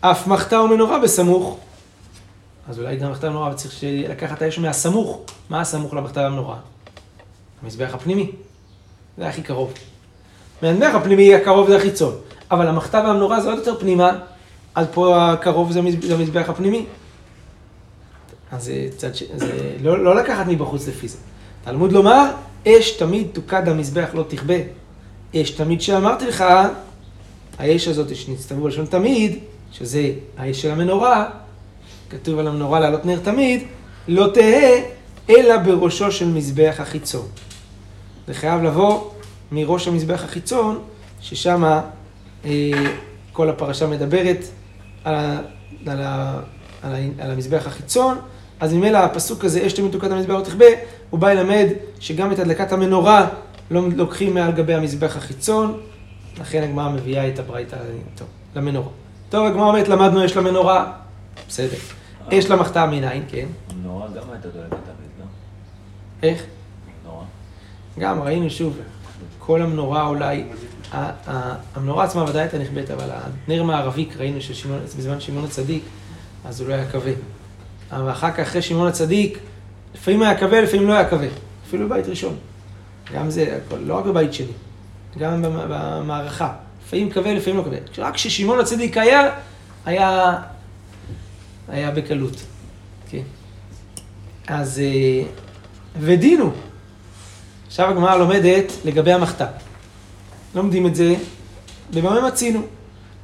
אף 0.00 0.26
מחתה 0.26 0.60
ומנורה 0.60 0.98
בסמוך, 0.98 1.58
אז 2.68 2.78
אולי 2.78 2.96
גם 2.96 3.10
מחתה 3.10 3.26
ומנורה 3.26 3.54
צריך 3.54 3.84
לקחת 4.08 4.36
את 4.36 4.42
האש 4.42 4.58
מהסמוך. 4.58 5.20
מה 5.50 5.60
הסמוך 5.60 5.94
למחתה 5.94 6.20
והמנורה? 6.20 6.56
המזבח 7.62 7.94
הפנימי. 7.94 8.30
זה 9.18 9.28
הכי 9.28 9.42
קרוב. 9.42 9.72
מהמזבח 10.62 10.94
הפנימי 10.94 11.34
הקרוב 11.34 11.68
זה 11.68 11.76
החיצון, 11.76 12.14
אבל 12.50 12.66
המחתה 12.66 12.98
והמנורה 12.98 13.40
זה 13.40 13.48
עוד 13.48 13.58
יותר 13.58 13.78
פנימה, 13.78 14.18
אז 14.74 14.86
פה 14.92 15.32
הקרוב 15.32 15.72
זה 15.72 15.80
המזבח 16.14 16.48
הפנימי. 16.48 16.86
אז 18.52 18.70
צד 18.96 19.14
ש... 19.14 19.22
זה 19.36 19.76
לא, 19.80 20.04
לא 20.04 20.16
לקחת 20.16 20.46
מבחוץ 20.46 20.88
לפי 20.88 21.08
זה. 21.08 21.18
תלמוד 21.64 21.92
לומר, 21.92 22.30
אש 22.68 22.90
תמיד 22.90 23.26
תוקד 23.32 23.68
המזבח 23.68 24.08
לא 24.14 24.24
תכבה. 24.28 24.54
אש 25.36 25.50
תמיד 25.50 25.80
שאמרתי 25.80 26.26
לך, 26.26 26.44
האש 27.58 27.88
הזאת 27.88 28.16
שנצטוו 28.16 28.62
בלשון 28.62 28.86
תמיד, 28.86 29.38
שזה 29.72 30.12
האש 30.36 30.62
של 30.62 30.70
המנורה, 30.70 31.30
כתוב 32.14 32.38
על 32.38 32.48
המנורה 32.48 32.80
לעלות 32.80 33.06
נר 33.06 33.18
תמיד, 33.18 33.62
לא 34.08 34.30
תהא 34.34 34.80
אלא 35.30 35.56
בראשו 35.56 36.12
של 36.12 36.28
מזבח 36.28 36.76
החיצון. 36.78 37.26
זה 38.26 38.34
חייב 38.34 38.62
לבוא 38.62 39.10
מראש 39.52 39.88
המזבח 39.88 40.24
החיצון, 40.24 40.78
ששם 41.20 41.64
אה, 42.44 42.50
כל 43.32 43.48
הפרשה 43.50 43.86
מדברת 43.86 44.44
על, 45.04 45.14
על, 45.86 46.00
על, 46.82 46.92
על 47.18 47.30
המזבח 47.30 47.66
החיצון, 47.66 48.18
אז 48.60 48.74
ממילא 48.74 48.98
הפסוק 48.98 49.44
הזה, 49.44 49.66
אש 49.66 49.72
תמיד 49.72 49.92
תוקעת 49.92 50.10
המזבח 50.10 50.40
תכבה, 50.40 50.66
הוא 51.10 51.20
בא 51.20 51.32
ללמד 51.32 51.66
שגם 52.00 52.32
את 52.32 52.38
הדלקת 52.38 52.72
המנורה 52.72 53.28
לא 53.70 53.82
לוקחים 53.96 54.34
מעל 54.34 54.52
גבי 54.52 54.74
המזבח 54.74 55.16
החיצון, 55.16 55.80
לכן 56.40 56.62
הגמרא 56.62 56.88
מביאה 56.88 57.28
את 57.28 57.38
הברייתא 57.38 57.76
למנורה. 58.56 58.88
טוב, 59.28 59.46
הגמרא 59.46 59.68
אומרת, 59.68 59.88
למדנו 59.88 60.24
אש 60.24 60.36
למנורה, 60.36 60.92
בסדר. 61.48 61.76
אש 62.32 62.44
למחתה 62.46 62.86
מנין, 62.86 63.22
כן. 63.28 63.46
מנורה 63.76 64.06
גם 64.08 64.22
הייתה 64.32 64.48
דולקת 64.48 64.70
תמיד, 64.70 65.10
לא? 65.20 65.24
איך? 66.22 66.42
מנורה. 67.04 67.24
גם 67.98 68.22
ראינו 68.22 68.50
שוב, 68.50 68.78
כל 69.38 69.62
המנורה 69.62 70.06
אולי, 70.06 70.44
המנורה 71.76 72.04
עצמה 72.04 72.24
ודאי 72.24 72.42
הייתה 72.42 72.58
נכבדת, 72.58 72.90
אבל 72.90 73.10
הנר 73.48 73.62
מערבי, 73.62 74.08
ראינו 74.18 74.40
שבזמן 74.40 75.20
שמעון 75.20 75.44
הצדיק, 75.44 75.82
אז 76.44 76.60
הוא 76.60 76.68
לא 76.68 76.74
היה 76.74 76.86
כבה. 76.90 77.10
אבל 77.92 78.10
אחר 78.10 78.30
כך, 78.30 78.40
אחרי 78.40 78.62
שמעון 78.62 78.88
הצדיק, 78.88 79.38
לפעמים 79.94 80.22
היה 80.22 80.38
כבה, 80.38 80.60
לפעמים 80.60 80.88
לא 80.88 80.92
היה 80.92 81.08
כבה. 81.08 81.26
אפילו 81.68 81.86
בבית 81.88 82.06
ראשון. 82.08 82.36
גם 83.14 83.30
זה, 83.30 83.58
לא 83.80 83.94
רק 83.98 84.04
בבית 84.04 84.34
שלי, 84.34 84.52
גם 85.18 85.42
במ- 85.42 85.66
במערכה. 85.68 86.52
לפעמים 86.86 87.10
כבה, 87.10 87.34
לפעמים 87.34 87.58
לא 87.58 87.64
כבה. 87.64 87.76
רק 87.98 88.14
כששמעון 88.14 88.60
הצדיק 88.60 88.96
היה, 88.96 89.30
היה, 89.86 90.36
היה 91.68 91.90
בקלות. 91.90 92.36
כן. 93.08 93.22
אז, 94.46 94.78
אה, 94.78 95.26
ודינו. 96.00 96.50
עכשיו 97.66 97.90
הגמרא 97.90 98.16
לומדת 98.16 98.72
לגבי 98.84 99.12
המחתה. 99.12 99.46
לומדים 100.54 100.86
את 100.86 100.94
זה 100.94 101.14
במה 101.94 102.26
מצינו. 102.26 102.62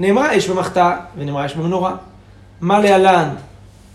נאמרה 0.00 0.38
אש 0.38 0.48
במחתה 0.48 0.96
ונאמרה 1.16 1.46
אש 1.46 1.54
במנורה. 1.54 1.96
מה 2.60 2.78
להלן, 2.78 3.34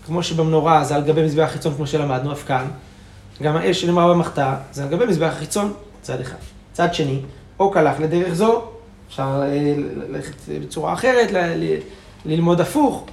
כמו 0.06 0.22
שבמנורה 0.22 0.84
זה 0.84 0.96
על 0.96 1.02
גבי 1.02 1.24
מזבח 1.24 1.44
החיצון 1.44 1.74
כמו 1.74 1.86
שלמדנו, 1.86 2.32
אף 2.32 2.44
כאן, 2.46 2.66
גם 3.42 3.56
האש 3.56 3.80
שנאמרה 3.80 4.14
במחתה 4.14 4.54
זה 4.72 4.82
על 4.82 4.88
גבי 4.88 5.06
מזבח 5.06 5.32
החיצון, 5.32 5.72
צד 6.02 6.20
אחד. 6.20 6.36
צד 6.72 6.94
שני, 6.94 7.20
או 7.58 7.70
קלח 7.70 8.00
לדרך 8.00 8.34
זו, 8.34 8.62
אפשר 9.08 9.42
אה, 9.42 9.74
ללכת 10.08 10.34
בצורה 10.62 10.92
אחרת, 10.92 11.30
ללמוד 12.24 12.60
הפוך. 12.60 13.06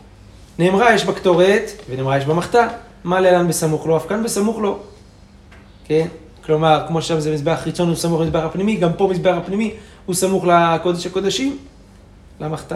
נאמרה 0.60 0.96
אש 0.96 1.04
בקטורת 1.04 1.72
ונאמרה 1.90 2.18
אש 2.18 2.26
במחתה. 2.26 2.68
מה 3.04 3.20
להלן 3.20 3.48
בסמוך 3.48 3.86
לו, 3.88 3.98
אף 3.98 4.08
כאן 4.08 4.24
בסמוך 4.24 4.58
לו. 4.58 4.80
כן? 5.86 6.08
כלומר, 6.46 6.86
כמו 6.88 7.02
שם 7.02 7.20
זה 7.20 7.34
מזבח 7.34 7.60
חיצון, 7.64 7.88
הוא 7.88 7.96
סמוך 7.96 8.22
למזבח 8.22 8.44
הפנימי, 8.44 8.76
גם 8.76 8.94
פה 8.94 9.08
מזבח 9.12 9.36
הפנימי 9.38 9.74
הוא 10.06 10.16
סמוך 10.16 10.46
לקודש 10.46 11.06
הקודשים, 11.06 11.58
למחתה. 12.40 12.76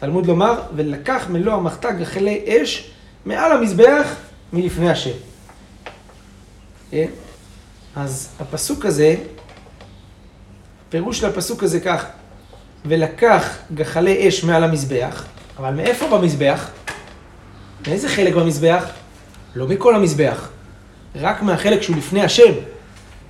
תלמוד 0.00 0.26
לומר, 0.26 0.60
ולקח 0.76 1.26
מלוא 1.30 1.54
המחתה 1.54 1.92
גחלי 1.92 2.44
אש 2.48 2.90
מעל 3.24 3.52
המזבח 3.52 4.14
מלפני 4.52 4.90
השם. 4.90 5.10
כן? 6.90 7.06
אז 7.96 8.28
הפסוק 8.40 8.86
הזה, 8.86 9.14
הפירוש 10.88 11.18
של 11.18 11.26
הפסוק 11.26 11.62
הזה 11.62 11.80
כך, 11.80 12.06
ולקח 12.84 13.56
גחלי 13.74 14.28
אש 14.28 14.44
מעל 14.44 14.64
המזבח, 14.64 15.24
אבל 15.58 15.74
מאיפה 15.74 16.08
במזבח? 16.08 16.70
מאיזה 17.88 18.08
חלק 18.08 18.34
במזבח? 18.34 18.84
לא 19.54 19.68
מכל 19.68 19.94
המזבח, 19.94 20.48
רק 21.14 21.42
מהחלק 21.42 21.82
שהוא 21.82 21.96
לפני 21.96 22.22
השם. 22.22 22.52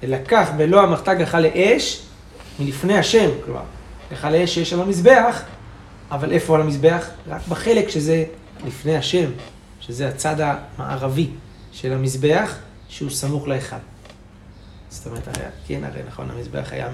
לקח 0.02 0.48
מלוא 0.56 0.80
המחתה 0.80 1.14
גחלי 1.14 1.76
אש 1.76 2.02
מלפני 2.58 2.98
השם, 2.98 3.30
כלומר, 3.44 3.62
גחלי 4.12 4.44
אש 4.44 4.54
שיש 4.54 4.72
על 4.72 4.80
המזבח, 4.80 5.42
אבל 6.10 6.32
איפה 6.32 6.54
על 6.54 6.60
המזבח? 6.60 7.08
רק 7.28 7.48
בחלק 7.48 7.88
שזה 7.88 8.24
לפני 8.66 8.96
השם, 8.96 9.30
שזה 9.80 10.08
הצד 10.08 10.36
המערבי 10.38 11.28
של 11.72 11.92
המזבח, 11.92 12.56
שהוא 12.88 13.10
סמוך 13.10 13.48
להיכל. 13.48 13.76
זאת 14.88 15.06
אומרת, 15.06 15.38
היה, 15.38 15.48
כן, 15.66 15.84
הרי 15.84 16.00
נכון, 16.08 16.30
המזבח 16.30 16.68
היה 16.72 16.88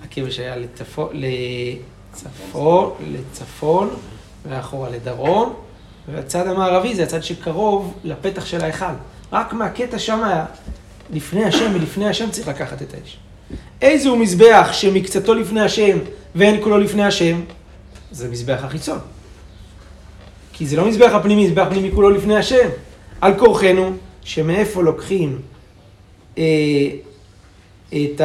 מהכבש 0.00 0.38
היה 0.38 0.56
לצפון, 0.56 1.08
לצפון, 1.12 2.90
לצפון, 3.00 3.90
ואחורה 4.48 4.90
לדרום, 4.90 5.54
והצד 6.12 6.46
המערבי 6.46 6.94
זה 6.94 7.02
הצד 7.02 7.22
שקרוב 7.22 7.94
לפתח 8.04 8.46
של 8.46 8.60
ההיכל. 8.60 8.84
רק 9.32 9.52
מהקטע 9.52 9.98
שם 9.98 10.22
לפני 11.10 11.44
השם, 11.44 11.72
מלפני 11.72 12.08
השם 12.08 12.30
צריך 12.30 12.48
לקחת 12.48 12.82
את 12.82 12.94
האש. 12.94 13.18
איזה 13.82 14.08
הוא 14.08 14.18
מזבח 14.18 14.68
שמקצתו 14.72 15.34
לפני 15.34 15.60
השם 15.60 15.98
ואין 16.34 16.62
כולו 16.62 16.78
לפני 16.78 17.04
השם? 17.04 17.40
זה 18.10 18.28
מזבח 18.28 18.60
החיצון. 18.64 18.98
כי 20.52 20.66
זה 20.66 20.76
לא 20.76 20.88
מזבח 20.88 21.10
הפנימי, 21.14 21.46
מזבח 21.46 21.66
פנימי 21.70 21.90
כולו 21.94 22.10
לפני 22.10 22.36
השם. 22.36 22.68
על 23.20 23.38
כורחנו, 23.38 23.92
שמאיפה 24.24 24.82
לוקחים 24.82 25.38
אה, 26.38 26.44
את 27.92 28.20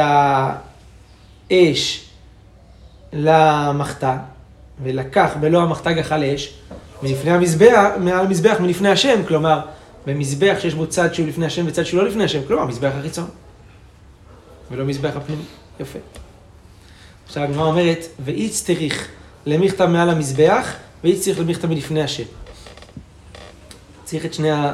האש 1.50 2.04
למחתה, 3.12 4.16
ולקח 4.82 5.30
בלא 5.40 5.62
המחתה 5.62 5.92
גחל 5.92 6.24
אש, 6.24 6.59
מלפני 7.02 7.30
המזבח, 7.30 7.90
מעל 8.00 8.26
המזבח 8.26 8.56
מלפני 8.60 8.88
השם, 8.88 9.20
כלומר, 9.28 9.60
במזבח 10.06 10.56
שיש 10.60 10.74
בו 10.74 10.86
צד 10.86 11.14
שהוא 11.14 11.28
לפני 11.28 11.46
השם 11.46 11.64
וצד 11.66 11.84
שהוא 11.84 12.02
לא 12.02 12.08
לפני 12.08 12.24
השם, 12.24 12.40
כלומר, 12.46 12.64
מזבח 12.64 12.92
החיצון. 12.98 13.28
ולא 14.70 14.84
מזבח 14.84 15.16
הפנימי. 15.16 15.42
יפה. 15.80 15.98
עכשיו 17.26 17.42
הגמרא 17.42 17.66
אומרת, 17.66 18.06
ואיץ 18.24 18.64
צריך 18.64 19.08
למכתב 19.46 19.86
מעל 19.86 20.10
המזבח, 20.10 20.72
ואיץ 21.04 21.24
צריך 21.24 21.40
למכתב 21.40 21.68
מלפני 21.68 22.02
השם. 22.02 22.24
צריך 24.04 24.24
את 24.24 24.34
שני 24.34 24.50
ה... 24.50 24.72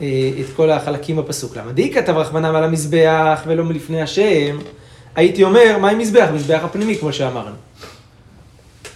אה, 0.00 0.30
את 0.40 0.56
כל 0.56 0.70
החלקים 0.70 1.16
בפסוק. 1.16 1.56
למה 1.56 1.72
די 1.72 1.92
כתב 1.92 2.16
רחמנם 2.16 2.54
על 2.54 2.64
המזבח 2.64 3.42
ולא 3.46 3.64
מלפני 3.64 4.02
השם? 4.02 4.58
הייתי 5.14 5.44
אומר, 5.44 5.78
מה 5.80 5.90
עם 5.90 5.98
מזבח? 5.98 6.28
מזבח 6.34 6.60
הפנימי, 6.64 6.98
כמו 6.98 7.12
שאמרנו. 7.12 7.54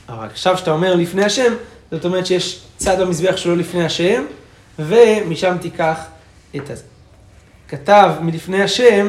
אבל 0.09 0.27
עכשיו 0.27 0.59
שאתה 0.59 0.71
אומר 0.71 0.95
לפני 0.95 1.25
השם, 1.25 1.53
זאת 1.91 2.05
אומרת 2.05 2.27
שיש 2.27 2.61
צד 2.77 3.01
במזבח 3.01 3.37
שלו 3.37 3.57
לפני 3.57 3.85
השם, 3.85 4.25
ומשם 4.79 5.57
תיקח 5.61 6.05
את 6.57 6.71
הזה. 6.71 6.83
כתב 7.69 8.11
מלפני 8.21 8.63
השם, 8.63 9.09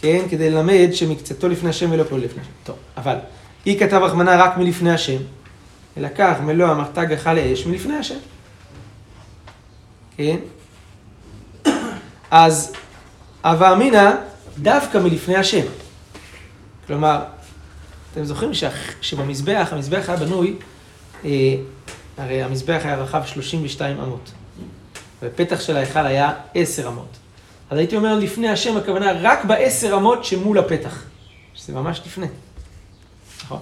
כן, 0.00 0.20
כדי 0.30 0.50
ללמד 0.50 0.88
שמקצתו 0.92 1.48
לפני 1.48 1.70
השם 1.70 1.92
ולא 1.92 2.04
כל 2.08 2.16
לפני 2.16 2.42
השם. 2.42 2.50
טוב, 2.64 2.76
אבל 2.96 3.16
היא 3.64 3.80
כתב 3.80 4.00
רחמנה 4.02 4.36
רק 4.36 4.56
מלפני 4.56 4.92
השם, 4.92 5.16
ולקח 5.96 6.36
מלוא 6.44 6.68
המחתה 6.68 7.04
גחה 7.04 7.34
לאש 7.34 7.66
מלפני 7.66 7.96
השם. 7.96 8.18
כן? 10.16 10.36
אז 12.30 12.72
הווה 13.44 13.72
אמינא 13.72 14.10
דווקא 14.58 14.98
מלפני 14.98 15.36
השם. 15.36 15.66
כלומר, 16.86 17.18
אתם 18.12 18.24
זוכרים 18.24 18.50
שבמזבח, 19.00 19.68
המזבח 19.72 20.04
היה 20.08 20.16
בנוי, 20.16 20.56
אה, 21.24 21.30
הרי 22.18 22.42
המזבח 22.42 22.80
היה 22.84 22.96
רחב 22.96 23.22
32 23.26 24.00
אמות, 24.00 24.30
ופתח 25.22 25.60
של 25.60 25.76
ההיכל 25.76 26.06
היה 26.06 26.32
10 26.54 26.88
אמות. 26.88 27.16
אז 27.70 27.78
הייתי 27.78 27.96
אומר 27.96 28.14
לפני 28.18 28.48
השם, 28.48 28.76
הכוונה 28.76 29.12
רק 29.20 29.44
בעשר 29.44 29.96
אמות 29.96 30.24
שמול 30.24 30.58
הפתח, 30.58 31.02
שזה 31.54 31.72
ממש 31.72 32.00
לפני. 32.06 32.26
נכון. 33.44 33.58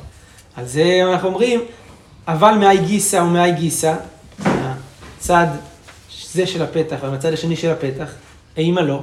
על 0.56 0.66
זה 0.66 1.00
אנחנו 1.12 1.28
אומרים, 1.28 1.60
אבל 2.28 2.54
מאי 2.54 2.78
גיסא 2.78 3.16
ומאי 3.16 3.52
גיסא, 3.52 3.94
הצד 5.18 5.46
זה 6.32 6.46
של 6.46 6.62
הפתח 6.62 6.96
והמצד 7.00 7.32
השני 7.32 7.56
של 7.56 7.70
הפתח, 7.70 8.12
האמא 8.56 8.80
לא, 8.80 9.02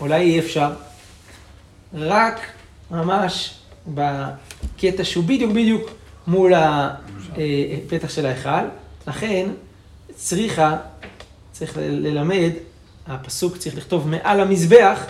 אולי 0.00 0.20
אי 0.20 0.38
אפשר, 0.38 0.72
רק 1.94 2.40
ממש 2.90 3.54
בקטע 3.86 5.04
שהוא 5.04 5.24
בדיוק 5.24 5.50
בדיוק 5.50 5.90
מול 6.28 6.52
הפתח 6.54 8.08
של 8.08 8.26
ההיכל, 8.26 8.64
לכן 9.06 9.48
צריכה, 10.14 10.76
צריך 11.52 11.72
ללמד, 11.80 12.50
הפסוק 13.06 13.56
צריך 13.56 13.76
לכתוב 13.76 14.08
מעל 14.08 14.40
המזבח, 14.40 15.06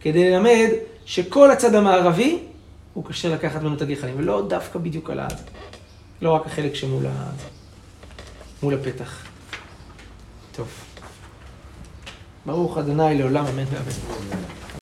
כדי 0.00 0.30
ללמד 0.30 0.68
שכל 1.04 1.50
הצד 1.50 1.74
המערבי 1.74 2.38
הוא 2.94 3.04
קשה 3.04 3.28
לקחת 3.28 3.62
ממנו 3.62 3.74
את 3.74 3.82
הגחלים, 3.82 4.14
ולא 4.18 4.46
דווקא 4.48 4.78
בדיוק 4.78 5.10
על 5.10 5.20
ה... 5.20 5.28
לא 6.22 6.30
רק 6.30 6.46
החלק 6.46 6.74
שמול 6.74 7.06
ה... 7.06 7.30
מול 8.62 8.74
הפתח. 8.74 9.24
טוב. 10.52 10.68
ברוך 12.46 12.78
אדוני 12.78 13.18
לעולם 13.18 13.46
אמן 13.46 13.64
ואמן. 13.70 14.60